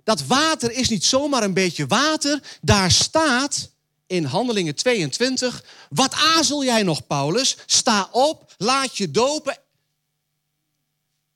[0.04, 2.44] dat water is niet zomaar een beetje water.
[2.62, 3.76] Daar staat
[4.08, 5.64] in Handelingen 22.
[5.90, 7.58] Wat azel jij nog, Paulus?
[7.66, 9.58] Sta op, laat je dopen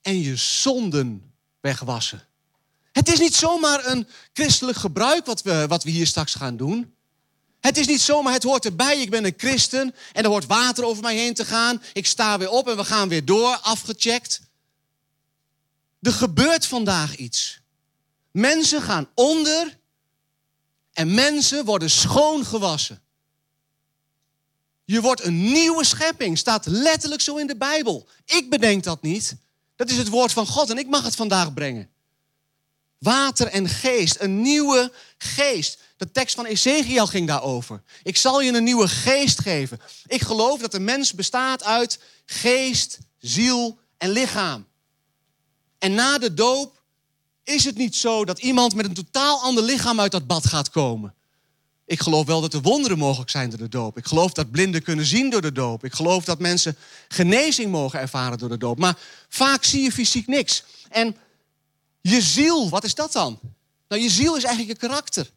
[0.02, 2.28] en je zonden wegwassen.
[2.92, 6.96] Het is niet zomaar een christelijk gebruik wat we, wat we hier straks gaan doen.
[7.60, 9.02] Het is niet zomaar, het hoort erbij.
[9.02, 11.84] Ik ben een christen en er hoort water over mij heen te gaan.
[11.94, 14.42] Ik sta weer op en we gaan weer door, afgecheckt.
[16.02, 17.60] Er gebeurt vandaag iets.
[18.32, 19.80] Mensen gaan onder
[20.94, 23.02] en mensen worden schoongewassen.
[24.86, 28.08] Je wordt een nieuwe schepping, staat letterlijk zo in de Bijbel.
[28.26, 29.36] Ik bedenk dat niet.
[29.76, 31.90] Dat is het woord van God en ik mag het vandaag brengen.
[32.98, 35.78] Water en geest, een nieuwe geest.
[35.98, 37.82] De tekst van Ezekiel ging daarover.
[38.04, 39.80] Ik zal je een nieuwe geest geven.
[40.06, 44.68] Ik geloof dat de mens bestaat uit geest, ziel en lichaam.
[45.78, 46.81] En na de doop
[47.44, 50.70] is het niet zo dat iemand met een totaal ander lichaam uit dat bad gaat
[50.70, 51.14] komen.
[51.86, 53.98] Ik geloof wel dat er wonderen mogelijk zijn door de doop.
[53.98, 55.84] Ik geloof dat blinden kunnen zien door de doop.
[55.84, 56.78] Ik geloof dat mensen
[57.08, 58.80] genezing mogen ervaren door de doop.
[58.80, 58.98] Maar
[59.30, 60.64] vaak zie je fysiek niks.
[60.90, 61.16] En
[62.02, 63.40] je ziel, wat is dat dan?
[63.88, 65.32] Nou, je ziel is eigenlijk je karakter.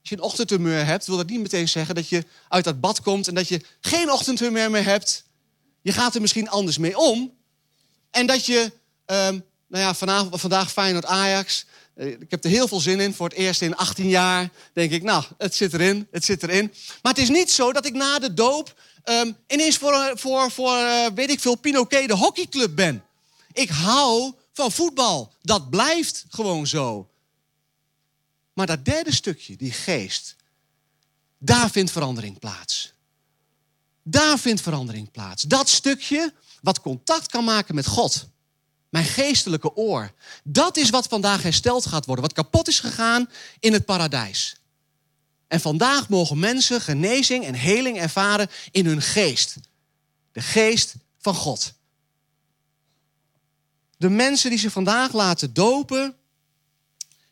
[0.00, 3.00] Als je een ochtendhumeur hebt, wil dat niet meteen zeggen dat je uit dat bad
[3.00, 5.24] komt en dat je geen ochtendhumeur meer hebt.
[5.82, 7.32] Je gaat er misschien anders mee om.
[8.10, 8.72] En dat je,
[9.06, 11.66] um, nou ja, vanavond, vandaag Feyenoord Ajax.
[11.94, 13.14] Eh, ik heb er heel veel zin in.
[13.14, 16.72] Voor het eerst in 18 jaar denk ik, nou, het zit erin, het zit erin.
[17.02, 20.76] Maar het is niet zo dat ik na de doop um, ineens voor, voor, voor
[20.76, 23.04] uh, weet ik veel, Pinoquet de hockeyclub ben.
[23.52, 25.32] Ik hou van voetbal.
[25.42, 27.10] Dat blijft gewoon zo.
[28.52, 30.36] Maar dat derde stukje, die geest,
[31.38, 32.92] daar vindt verandering plaats.
[34.02, 35.42] Daar vindt verandering plaats.
[35.42, 38.28] Dat stukje wat contact kan maken met God.
[38.96, 40.12] Mijn geestelijke oor.
[40.44, 42.24] Dat is wat vandaag hersteld gaat worden.
[42.24, 43.30] Wat kapot is gegaan
[43.60, 44.56] in het paradijs.
[45.48, 49.56] En vandaag mogen mensen genezing en heling ervaren in hun geest.
[50.32, 51.74] De geest van God.
[53.96, 56.16] De mensen die zich vandaag laten dopen,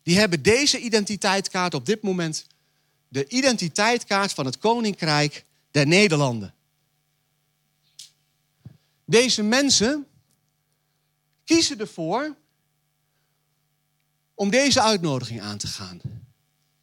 [0.03, 2.46] die hebben deze identiteitskaart op dit moment.
[3.09, 6.55] De identiteitskaart van het Koninkrijk der Nederlanden.
[9.05, 10.07] Deze mensen
[11.44, 12.37] kiezen ervoor
[14.35, 16.00] om deze uitnodiging aan te gaan.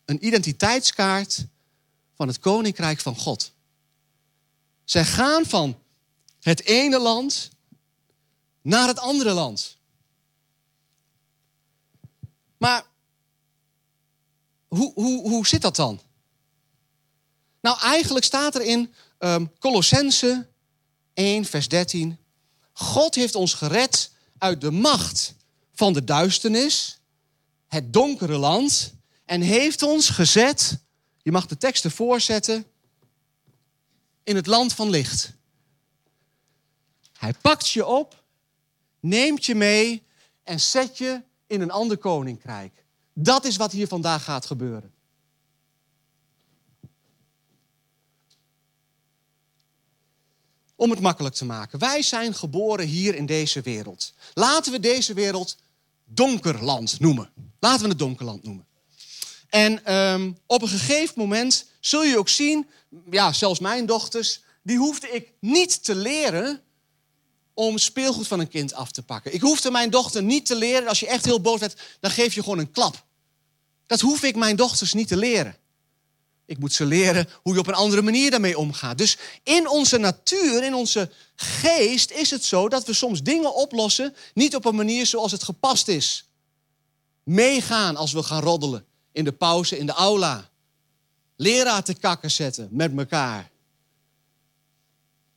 [0.06, 1.46] Een identiteitskaart
[2.16, 3.52] van het Koninkrijk van God.
[4.84, 5.80] Zij gaan van
[6.40, 7.50] het ene land
[8.62, 9.78] naar het andere land.
[12.58, 12.86] Maar
[14.68, 16.02] hoe, hoe, hoe zit dat dan?
[17.62, 20.48] Nou, eigenlijk staat er in um, Colossense
[21.14, 22.18] 1, vers 13.
[22.74, 24.11] God heeft ons gered
[24.42, 25.36] uit de macht
[25.74, 27.00] van de duisternis,
[27.68, 28.94] het donkere land,
[29.26, 30.80] en heeft ons gezet,
[31.22, 32.66] je mag de teksten voorzetten,
[34.24, 35.34] in het land van licht.
[37.14, 38.24] Hij pakt je op,
[39.00, 40.04] neemt je mee
[40.44, 42.86] en zet je in een ander koninkrijk.
[43.14, 44.94] Dat is wat hier vandaag gaat gebeuren.
[50.82, 51.80] Om het makkelijk te maken.
[51.80, 54.14] Wij zijn geboren hier in deze wereld.
[54.34, 55.58] Laten we deze wereld
[56.06, 57.30] donkerland noemen.
[57.60, 58.66] Laten we het donkerland noemen.
[59.50, 62.68] En um, op een gegeven moment zul je ook zien,
[63.12, 66.62] ja, zelfs mijn dochters, die hoefde ik niet te leren
[67.54, 69.34] om speelgoed van een kind af te pakken.
[69.34, 72.34] Ik hoefde mijn dochter niet te leren, als je echt heel boos bent, dan geef
[72.34, 73.06] je gewoon een klap.
[73.86, 75.56] Dat hoef ik mijn dochters niet te leren.
[76.52, 78.98] Ik moet ze leren hoe je op een andere manier daarmee omgaat.
[78.98, 84.16] Dus in onze natuur, in onze geest is het zo dat we soms dingen oplossen,
[84.34, 86.26] niet op een manier zoals het gepast is.
[87.24, 90.50] Meegaan als we gaan roddelen in de pauze in de aula.
[91.36, 93.52] Leraar te kakken zetten met elkaar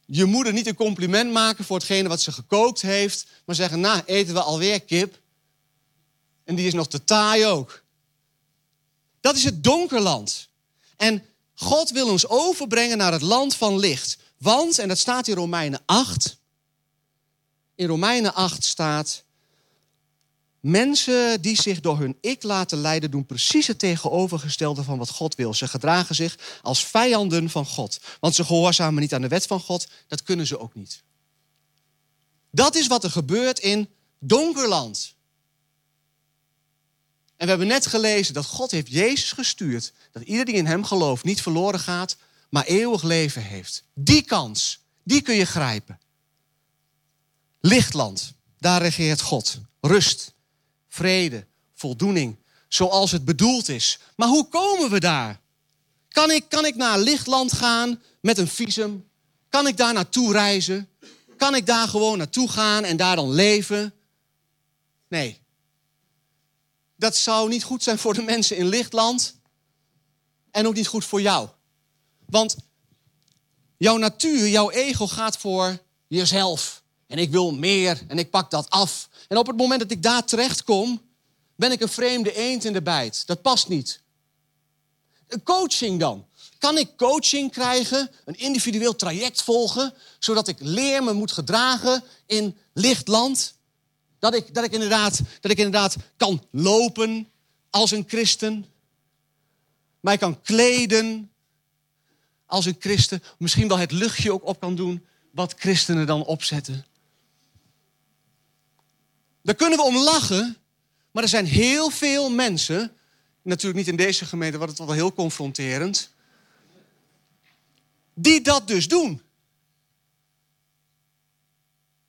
[0.06, 4.02] je moeder niet een compliment maken voor hetgene wat ze gekookt heeft, maar zeggen, nou,
[4.06, 5.20] eten we alweer kip.
[6.44, 7.82] En die is nog te taai ook.
[9.20, 10.48] Dat is het donkerland.
[11.04, 11.22] En
[11.54, 14.18] God wil ons overbrengen naar het land van licht.
[14.38, 16.38] Want, en dat staat in Romeinen 8,
[17.74, 19.24] in Romeinen 8 staat,
[20.60, 25.34] Mensen die zich door hun ik laten leiden, doen precies het tegenovergestelde van wat God
[25.34, 25.54] wil.
[25.54, 27.98] Ze gedragen zich als vijanden van God.
[28.20, 29.86] Want ze gehoorzamen niet aan de wet van God.
[30.08, 31.02] Dat kunnen ze ook niet.
[32.50, 33.88] Dat is wat er gebeurt in
[34.18, 35.13] donkerland.
[37.44, 39.92] We hebben net gelezen dat God heeft Jezus gestuurd.
[40.12, 42.16] Dat ieder die in hem gelooft niet verloren gaat,
[42.50, 43.84] maar eeuwig leven heeft.
[43.94, 45.98] Die kans, die kun je grijpen.
[47.60, 49.60] Lichtland, daar regeert God.
[49.80, 50.32] Rust,
[50.88, 52.36] vrede, voldoening,
[52.68, 53.98] zoals het bedoeld is.
[54.16, 55.40] Maar hoe komen we daar?
[56.08, 59.08] Kan ik, kan ik naar Lichtland gaan met een visum?
[59.48, 60.88] Kan ik daar naartoe reizen?
[61.36, 63.94] Kan ik daar gewoon naartoe gaan en daar dan leven?
[65.08, 65.42] Nee.
[67.04, 69.34] Dat zou niet goed zijn voor de mensen in Lichtland.
[70.50, 71.48] En ook niet goed voor jou.
[72.26, 72.56] Want
[73.76, 76.82] jouw natuur, jouw ego gaat voor jezelf.
[77.06, 79.08] En ik wil meer en ik pak dat af.
[79.28, 81.02] En op het moment dat ik daar terecht kom,
[81.56, 83.26] ben ik een vreemde eend in de bijt.
[83.26, 84.00] Dat past niet.
[85.28, 86.26] Een coaching dan.
[86.58, 92.56] Kan ik coaching krijgen, een individueel traject volgen, zodat ik leer me moet gedragen in
[92.72, 93.53] lichtland?
[94.24, 97.28] Dat ik, dat ik, inderdaad, dat ik inderdaad kan lopen
[97.70, 98.66] als een christen.
[100.00, 101.30] Mij kan kleden
[102.46, 103.22] als een christen.
[103.38, 106.86] Misschien wel het luchtje ook op kan doen wat christenen dan opzetten.
[109.42, 110.56] Daar kunnen we om lachen,
[111.10, 112.96] maar er zijn heel veel mensen,
[113.42, 116.10] natuurlijk niet in deze gemeente, wat het wel heel confronterend,
[118.14, 119.22] die dat dus doen.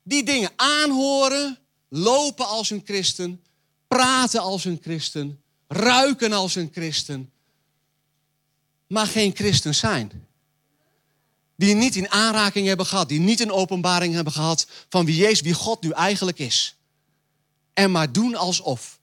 [0.02, 3.42] Die dingen aanhoren, lopen als een christen,
[3.88, 7.30] praten als een christen, ruiken als een christen,
[8.86, 10.26] maar geen christen zijn.
[11.56, 15.40] Die niet in aanraking hebben gehad, die niet een openbaring hebben gehad van wie Jezus,
[15.40, 16.76] wie God nu eigenlijk is.
[17.72, 18.98] En maar doen alsof.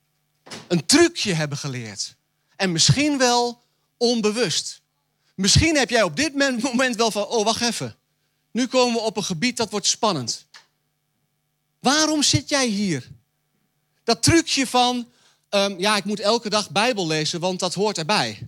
[0.68, 2.16] Een trucje hebben geleerd.
[2.56, 3.64] En misschien wel
[3.98, 4.82] onbewust.
[5.36, 7.96] Misschien heb jij op dit moment wel van, oh wacht even.
[8.52, 10.46] Nu komen we op een gebied dat wordt spannend.
[11.84, 13.08] Waarom zit jij hier?
[14.04, 15.12] Dat trucje van,
[15.50, 18.48] ehm, ja, ik moet elke dag Bijbel lezen, want dat hoort erbij.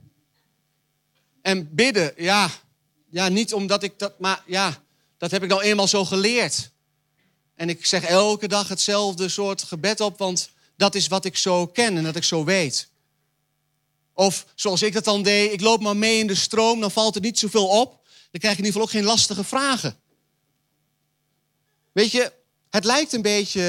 [1.42, 2.52] En bidden, ja,
[3.10, 4.84] ja, niet omdat ik dat, maar ja,
[5.18, 6.70] dat heb ik nou eenmaal zo geleerd.
[7.56, 11.68] En ik zeg elke dag hetzelfde soort gebed op, want dat is wat ik zo
[11.68, 12.88] ken en dat ik zo weet.
[14.14, 17.16] Of zoals ik dat dan deed, ik loop maar mee in de stroom, dan valt
[17.16, 17.90] er niet zoveel op.
[18.32, 20.00] Dan krijg je in ieder geval ook geen lastige vragen.
[21.92, 23.62] Weet je, het lijkt een beetje,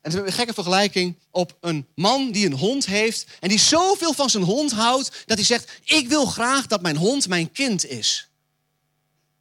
[0.00, 3.58] en het is een gekke vergelijking, op een man die een hond heeft en die
[3.58, 7.52] zoveel van zijn hond houdt dat hij zegt: Ik wil graag dat mijn hond mijn
[7.52, 8.28] kind is.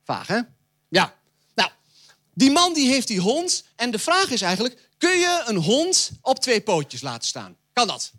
[0.03, 0.39] Vaag, hè?
[0.89, 1.15] Ja.
[1.55, 1.69] Nou,
[2.33, 6.11] die man die heeft die hond en de vraag is eigenlijk: kun je een hond
[6.21, 7.57] op twee pootjes laten staan?
[7.73, 8.11] Kan dat?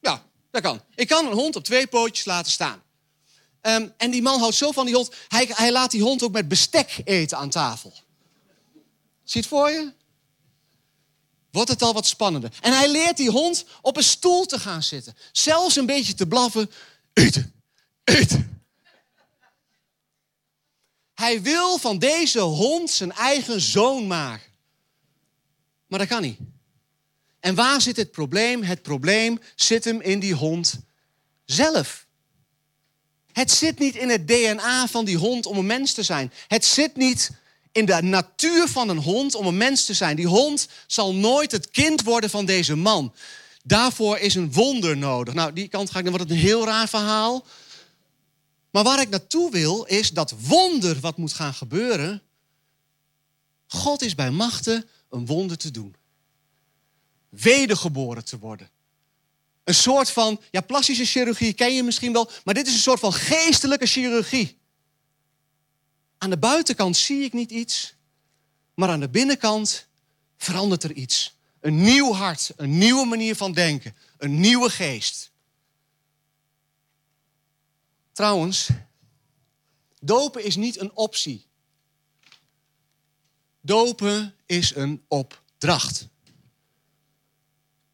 [0.00, 0.80] Ja, dat kan.
[0.94, 2.82] Ik kan een hond op twee pootjes laten staan.
[3.66, 6.32] Um, en die man houdt zo van die hond, hij, hij laat die hond ook
[6.32, 7.94] met bestek eten aan tafel.
[9.24, 9.92] Zie het voor je?
[11.50, 12.52] Wordt het al wat spannender.
[12.60, 15.16] En hij leert die hond op een stoel te gaan zitten.
[15.32, 16.70] Zelfs een beetje te blaffen.
[17.12, 17.62] Eten,
[18.04, 18.62] eten.
[21.14, 24.52] Hij wil van deze hond zijn eigen zoon maken.
[25.86, 26.38] Maar dat kan niet.
[27.40, 28.62] En waar zit het probleem?
[28.62, 30.80] Het probleem zit hem in die hond
[31.44, 32.06] zelf.
[33.32, 36.32] Het zit niet in het DNA van die hond om een mens te zijn.
[36.48, 37.30] Het zit niet
[37.74, 40.16] in de natuur van een hond om een mens te zijn.
[40.16, 43.14] Die hond zal nooit het kind worden van deze man.
[43.62, 45.34] Daarvoor is een wonder nodig.
[45.34, 47.46] Nou, die kant ga ik, dan het een heel raar verhaal.
[48.70, 52.22] Maar waar ik naartoe wil, is dat wonder wat moet gaan gebeuren.
[53.66, 55.94] God is bij machten een wonder te doen.
[57.28, 58.70] Wedergeboren te worden.
[59.64, 63.00] Een soort van, ja, plastische chirurgie ken je misschien wel, maar dit is een soort
[63.00, 64.58] van geestelijke chirurgie.
[66.24, 67.94] Aan de buitenkant zie ik niet iets,
[68.74, 69.86] maar aan de binnenkant
[70.36, 71.36] verandert er iets.
[71.60, 75.30] Een nieuw hart, een nieuwe manier van denken, een nieuwe geest.
[78.12, 78.68] Trouwens,
[80.00, 81.46] dopen is niet een optie.
[83.60, 86.08] Dopen is een opdracht.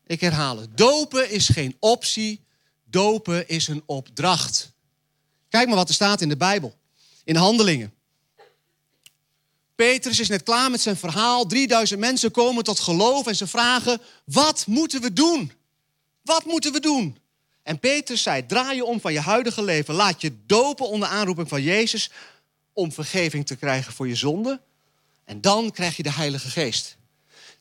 [0.06, 0.76] Ik herhaal het.
[0.76, 2.44] Dopen is geen optie,
[2.84, 4.72] dopen is een opdracht.
[5.48, 6.78] Kijk maar wat er staat in de Bijbel,
[7.24, 7.98] in Handelingen.
[9.80, 11.46] Petrus is net klaar met zijn verhaal.
[11.46, 15.52] 3000 mensen komen tot geloof en ze vragen: wat moeten we doen?
[16.22, 17.18] Wat moeten we doen?
[17.62, 19.94] En Petrus zei: draai je om van je huidige leven.
[19.94, 22.10] Laat je dopen onder aanroeping van Jezus
[22.72, 24.60] om vergeving te krijgen voor je zonde.
[25.24, 26.96] En dan krijg je de Heilige Geest.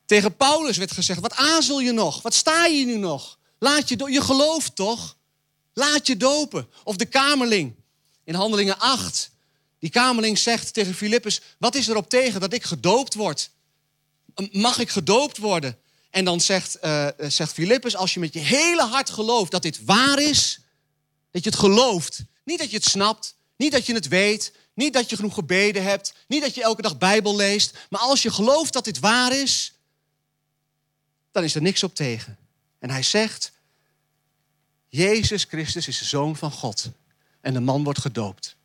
[0.06, 2.22] Tegen Paulus werd gezegd: wat azel je nog?
[2.22, 3.38] Wat sta je nu nog?
[3.58, 5.16] Laat je, je gelooft toch?
[5.72, 6.68] Laat je dopen.
[6.84, 7.74] Of de kamerling
[8.24, 9.30] in Handelingen 8.
[9.80, 13.50] Die kamerling zegt tegen Filippus: Wat is erop tegen dat ik gedoopt word?
[14.50, 15.78] Mag ik gedoopt worden?
[16.10, 19.84] En dan zegt, uh, zegt Filippus: Als je met je hele hart gelooft dat dit
[19.84, 20.60] waar is,
[21.30, 24.92] dat je het gelooft, niet dat je het snapt, niet dat je het weet, niet
[24.92, 28.30] dat je genoeg gebeden hebt, niet dat je elke dag Bijbel leest, maar als je
[28.30, 29.72] gelooft dat dit waar is,
[31.32, 32.38] dan is er niks op tegen.
[32.78, 33.52] En hij zegt:
[34.88, 36.90] Jezus Christus is de zoon van God.
[37.40, 38.56] En de man wordt gedoopt.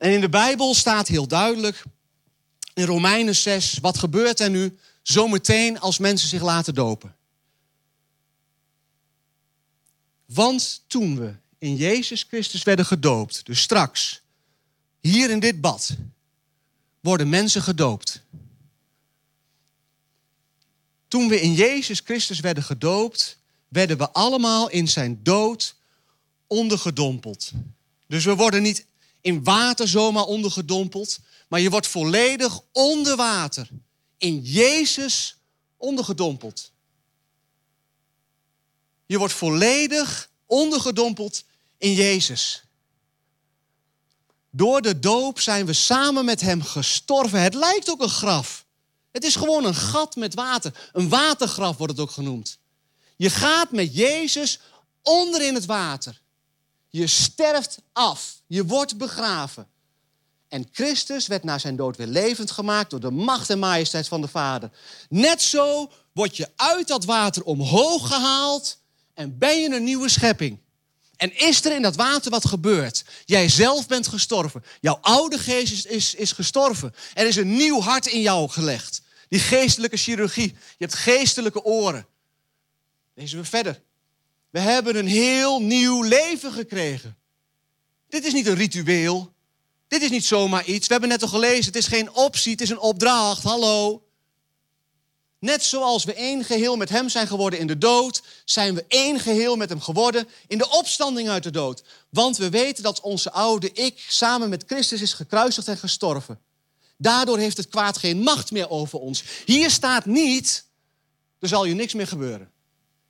[0.00, 1.82] En in de Bijbel staat heel duidelijk
[2.74, 7.16] in Romeinen 6, wat gebeurt er nu zometeen als mensen zich laten dopen?
[10.26, 14.22] Want toen we in Jezus Christus werden gedoopt, dus straks,
[15.00, 15.96] hier in dit bad,
[17.00, 18.22] worden mensen gedoopt.
[21.08, 23.38] Toen we in Jezus Christus werden gedoopt,
[23.68, 25.74] werden we allemaal in zijn dood
[26.46, 27.52] ondergedompeld.
[28.06, 28.88] Dus we worden niet
[29.20, 31.18] in water zomaar ondergedompeld,
[31.48, 33.68] maar je wordt volledig onder water
[34.18, 35.36] in Jezus
[35.76, 36.72] ondergedompeld.
[39.06, 41.44] Je wordt volledig ondergedompeld
[41.78, 42.62] in Jezus.
[44.50, 47.42] Door de doop zijn we samen met Hem gestorven.
[47.42, 48.64] Het lijkt ook een graf.
[49.12, 50.90] Het is gewoon een gat met water.
[50.92, 52.58] Een watergraf wordt het ook genoemd.
[53.16, 54.60] Je gaat met Jezus
[55.02, 56.19] onder in het water.
[56.90, 58.42] Je sterft af.
[58.46, 59.68] Je wordt begraven.
[60.48, 64.20] En Christus werd na zijn dood weer levend gemaakt door de macht en majesteit van
[64.20, 64.70] de Vader.
[65.08, 68.78] Net zo word je uit dat water omhoog gehaald
[69.14, 70.58] en ben je een nieuwe schepping.
[71.16, 73.04] En is er in dat water wat gebeurd?
[73.24, 74.64] Jij zelf bent gestorven.
[74.80, 76.94] Jouw oude geest is, is, is gestorven.
[77.14, 79.02] Er is een nieuw hart in jou gelegd.
[79.28, 80.48] Die geestelijke chirurgie.
[80.48, 82.06] Je hebt geestelijke oren.
[83.14, 83.82] Lezen we verder.
[84.50, 87.16] We hebben een heel nieuw leven gekregen.
[88.08, 89.32] Dit is niet een ritueel.
[89.88, 90.86] Dit is niet zomaar iets.
[90.86, 91.64] We hebben net al gelezen.
[91.64, 93.42] Het is geen optie, het is een opdracht.
[93.42, 94.02] Hallo.
[95.38, 99.20] Net zoals we één geheel met Hem zijn geworden in de dood, zijn we één
[99.20, 101.82] geheel met Hem geworden in de opstanding uit de dood.
[102.10, 106.40] Want we weten dat onze oude ik samen met Christus is gekruisigd en gestorven.
[106.96, 109.24] Daardoor heeft het kwaad geen macht meer over ons.
[109.44, 110.64] Hier staat niet,
[111.38, 112.50] er zal je niks meer gebeuren.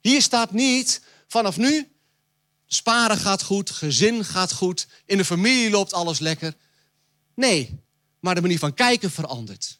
[0.01, 1.01] Hier staat niet,
[1.31, 1.93] vanaf nu,
[2.67, 6.55] sparen gaat goed, gezin gaat goed, in de familie loopt alles lekker.
[7.35, 7.81] Nee,
[8.21, 9.79] maar de manier van kijken verandert.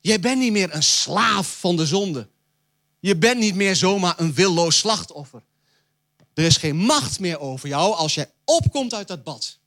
[0.00, 2.28] Jij bent niet meer een slaaf van de zonde.
[3.00, 5.42] Je bent niet meer zomaar een willoos slachtoffer.
[6.34, 9.58] Er is geen macht meer over jou als jij opkomt uit dat bad.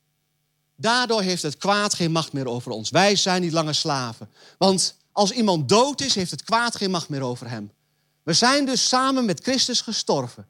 [0.76, 2.90] Daardoor heeft het kwaad geen macht meer over ons.
[2.90, 4.30] Wij zijn niet langer slaven.
[4.58, 7.70] Want als iemand dood is, heeft het kwaad geen macht meer over hem.
[8.22, 10.48] We zijn dus samen met Christus gestorven.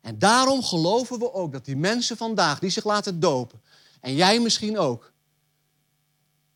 [0.00, 3.62] En daarom geloven we ook dat die mensen vandaag die zich laten dopen,
[4.00, 5.12] en jij misschien ook.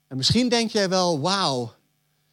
[0.06, 1.74] En misschien denk jij wel, wauw,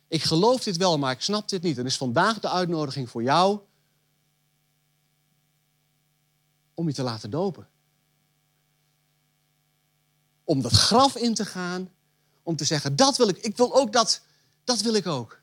[0.07, 1.77] ik geloof dit wel, maar ik snap dit niet.
[1.77, 3.59] En is vandaag de uitnodiging voor jou
[6.73, 7.67] om je te laten dopen.
[10.43, 11.91] Om dat graf in te gaan,
[12.43, 14.21] om te zeggen, dat wil ik, ik wil ook dat,
[14.63, 15.41] dat wil ik ook.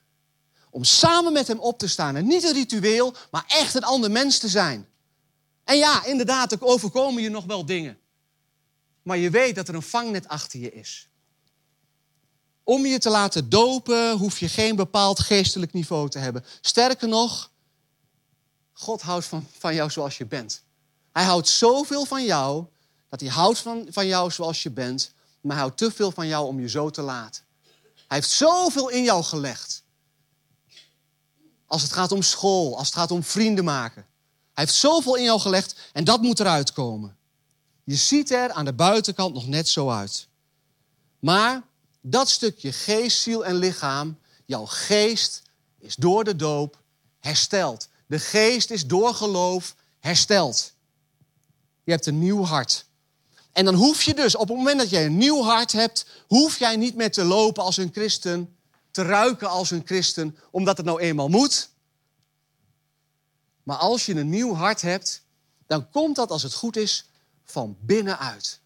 [0.75, 4.11] Om samen met hem op te staan en niet een ritueel, maar echt een ander
[4.11, 4.89] mens te zijn.
[5.65, 7.99] En ja, inderdaad, er overkomen je nog wel dingen.
[9.03, 11.09] Maar je weet dat er een vangnet achter je is.
[12.63, 16.45] Om je te laten dopen hoef je geen bepaald geestelijk niveau te hebben.
[16.61, 17.51] Sterker nog,
[18.73, 20.63] God houdt van, van jou zoals je bent.
[21.13, 22.65] Hij houdt zoveel van jou,
[23.09, 26.27] dat hij houdt van, van jou zoals je bent, maar hij houdt te veel van
[26.27, 27.43] jou om je zo te laten.
[27.95, 29.72] Hij heeft zoveel in jou gelegd.
[31.73, 34.07] Als het gaat om school, als het gaat om vrienden maken.
[34.53, 37.17] Hij heeft zoveel in jou gelegd en dat moet eruit komen.
[37.85, 40.29] Je ziet er aan de buitenkant nog net zo uit.
[41.19, 41.63] Maar
[42.01, 45.43] dat stukje geest, ziel en lichaam, jouw geest
[45.79, 46.81] is door de doop
[47.21, 47.89] hersteld.
[48.07, 50.73] De geest is door geloof hersteld.
[51.85, 52.87] Je hebt een nieuw hart.
[53.53, 56.59] En dan hoef je dus, op het moment dat jij een nieuw hart hebt, hoef
[56.59, 58.57] jij niet meer te lopen als een christen,
[58.93, 61.71] te ruiken als een christen, omdat het nou eenmaal moet.
[63.63, 65.23] Maar als je een nieuw hart hebt,
[65.67, 67.09] dan komt dat als het goed is
[67.45, 68.61] van binnenuit.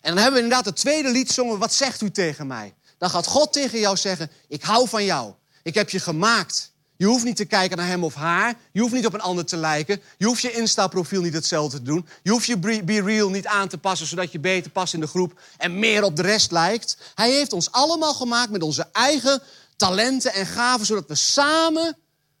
[0.00, 2.74] En dan hebben we inderdaad het tweede lied zongen, wat zegt u tegen mij?
[2.98, 5.34] Dan gaat God tegen jou zeggen, ik hou van jou.
[5.62, 6.69] Ik heb je gemaakt.
[7.00, 8.54] Je hoeft niet te kijken naar hem of haar.
[8.72, 10.02] Je hoeft niet op een ander te lijken.
[10.16, 12.06] Je hoeft je Insta-profiel niet hetzelfde te doen.
[12.22, 15.06] Je hoeft je Be Real niet aan te passen, zodat je beter past in de
[15.06, 16.96] groep en meer op de rest lijkt.
[17.14, 19.42] Hij heeft ons allemaal gemaakt met onze eigen
[19.76, 21.96] talenten en gaven, zodat we samen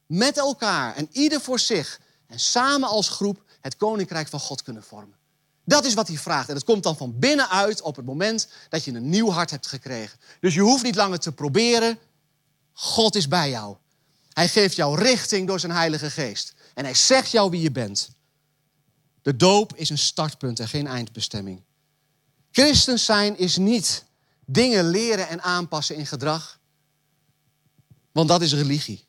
[0.06, 4.82] met elkaar en ieder voor zich en samen als groep het koninkrijk van God kunnen
[4.82, 5.16] vormen.
[5.64, 6.48] Dat is wat hij vraagt.
[6.48, 9.66] En dat komt dan van binnenuit op het moment dat je een nieuw hart hebt
[9.66, 10.18] gekregen.
[10.40, 11.98] Dus je hoeft niet langer te proberen.
[12.72, 13.76] God is bij jou.
[14.32, 16.54] Hij geeft jou richting door zijn Heilige Geest.
[16.74, 18.10] En hij zegt jou wie je bent.
[19.22, 21.62] De doop is een startpunt en geen eindbestemming.
[22.50, 24.04] Christen zijn is niet
[24.44, 26.58] dingen leren en aanpassen in gedrag.
[28.12, 29.06] Want dat is religie.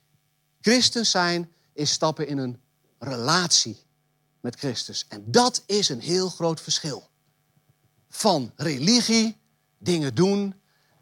[0.61, 2.61] Christen zijn is stappen in een
[2.99, 3.84] relatie
[4.39, 5.05] met Christus.
[5.07, 7.09] En dat is een heel groot verschil.
[8.09, 9.38] Van religie,
[9.78, 10.55] dingen doen,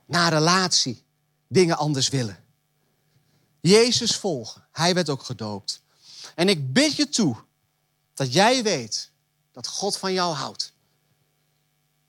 [0.06, 1.04] naar relatie,
[1.48, 2.44] dingen anders willen.
[3.62, 4.68] Jezus volgen.
[4.72, 5.82] Hij werd ook gedoopt.
[6.36, 7.36] En ik bid je toe
[8.14, 9.12] dat jij weet
[9.52, 10.74] dat God van jou houdt.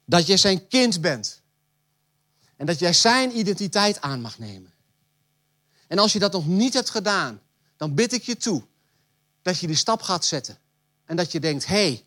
[0.04, 1.40] Dat je zijn kind bent.
[2.56, 4.72] En dat jij zijn identiteit aan mag nemen.
[5.86, 7.40] En als je dat nog niet hebt gedaan,
[7.76, 8.62] dan bid ik je toe
[9.42, 10.58] dat je die stap gaat zetten.
[11.04, 12.04] En dat je denkt, hé, hey,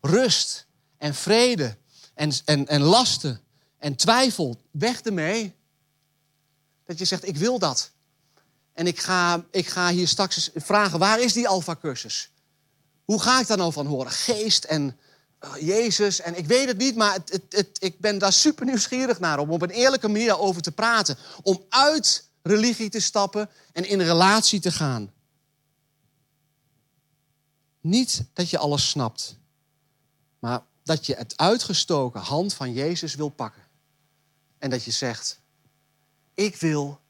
[0.00, 0.66] rust
[0.98, 1.76] en vrede
[2.14, 3.40] en, en, en lasten
[3.78, 5.54] en twijfel, weg ermee.
[6.84, 7.90] Dat je zegt, ik wil dat.
[8.72, 12.30] En ik ga, ik ga hier straks vragen, waar is die alfa-cursus?
[13.04, 14.12] Hoe ga ik daar nou van horen?
[14.12, 14.98] Geest en
[15.44, 19.20] uh, Jezus en ik weet het niet, maar het, het, ik ben daar super nieuwsgierig
[19.20, 21.16] naar om op een eerlijke manier over te praten.
[21.42, 25.12] Om uit religie te stappen en in relatie te gaan.
[27.80, 29.36] Niet dat je alles snapt,
[30.38, 33.62] maar dat je het uitgestoken hand van Jezus wil pakken.
[34.58, 35.40] En dat je zegt,
[36.34, 37.00] ik wil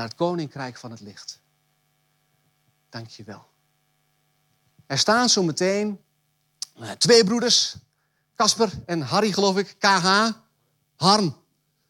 [0.00, 1.40] naar het koninkrijk van het licht.
[2.88, 3.48] Dank je wel.
[4.86, 6.00] Er staan zo meteen
[6.74, 7.76] eh, twee broeders,
[8.36, 10.28] Casper en Harry geloof ik, KH,
[10.96, 11.42] Harm,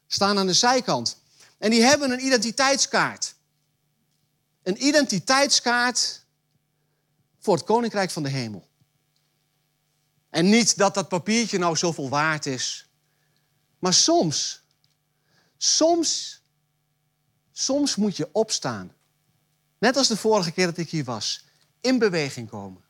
[0.07, 1.17] staan aan de zijkant.
[1.59, 3.35] En die hebben een identiteitskaart.
[4.63, 6.25] Een identiteitskaart
[7.39, 8.69] voor het koninkrijk van de hemel.
[10.31, 12.89] En niet dat dat papiertje nou zoveel waard is.
[13.79, 14.63] Maar soms,
[15.57, 16.40] soms,
[17.61, 18.93] soms moet je opstaan.
[19.79, 21.45] Net als de vorige keer dat ik hier was.
[21.81, 22.83] In beweging komen.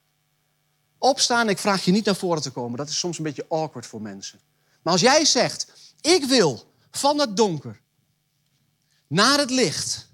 [0.98, 2.78] Opstaan, ik vraag je niet naar voren te komen.
[2.78, 4.40] Dat is soms een beetje awkward voor mensen.
[4.82, 5.66] Maar als jij zegt,
[6.00, 7.80] ik wil van het donker
[9.06, 10.08] naar het licht.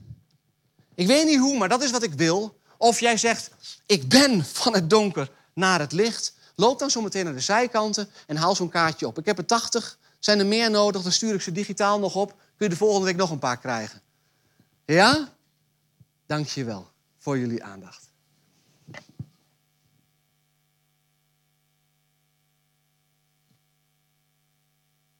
[0.94, 2.60] Ik weet niet hoe, maar dat is wat ik wil.
[2.78, 3.50] Of jij zegt,
[3.86, 6.34] ik ben van het donker naar het licht.
[6.54, 9.18] Loop dan zo meteen naar de zijkanten en haal zo'n kaartje op.
[9.18, 9.98] Ik heb er 80.
[10.18, 12.28] Zijn er meer nodig, dan stuur ik ze digitaal nog op.
[12.28, 14.00] Kun je de volgende week nog een paar krijgen.
[14.86, 15.28] Ja?
[16.26, 18.12] Dank je wel voor jullie aandacht.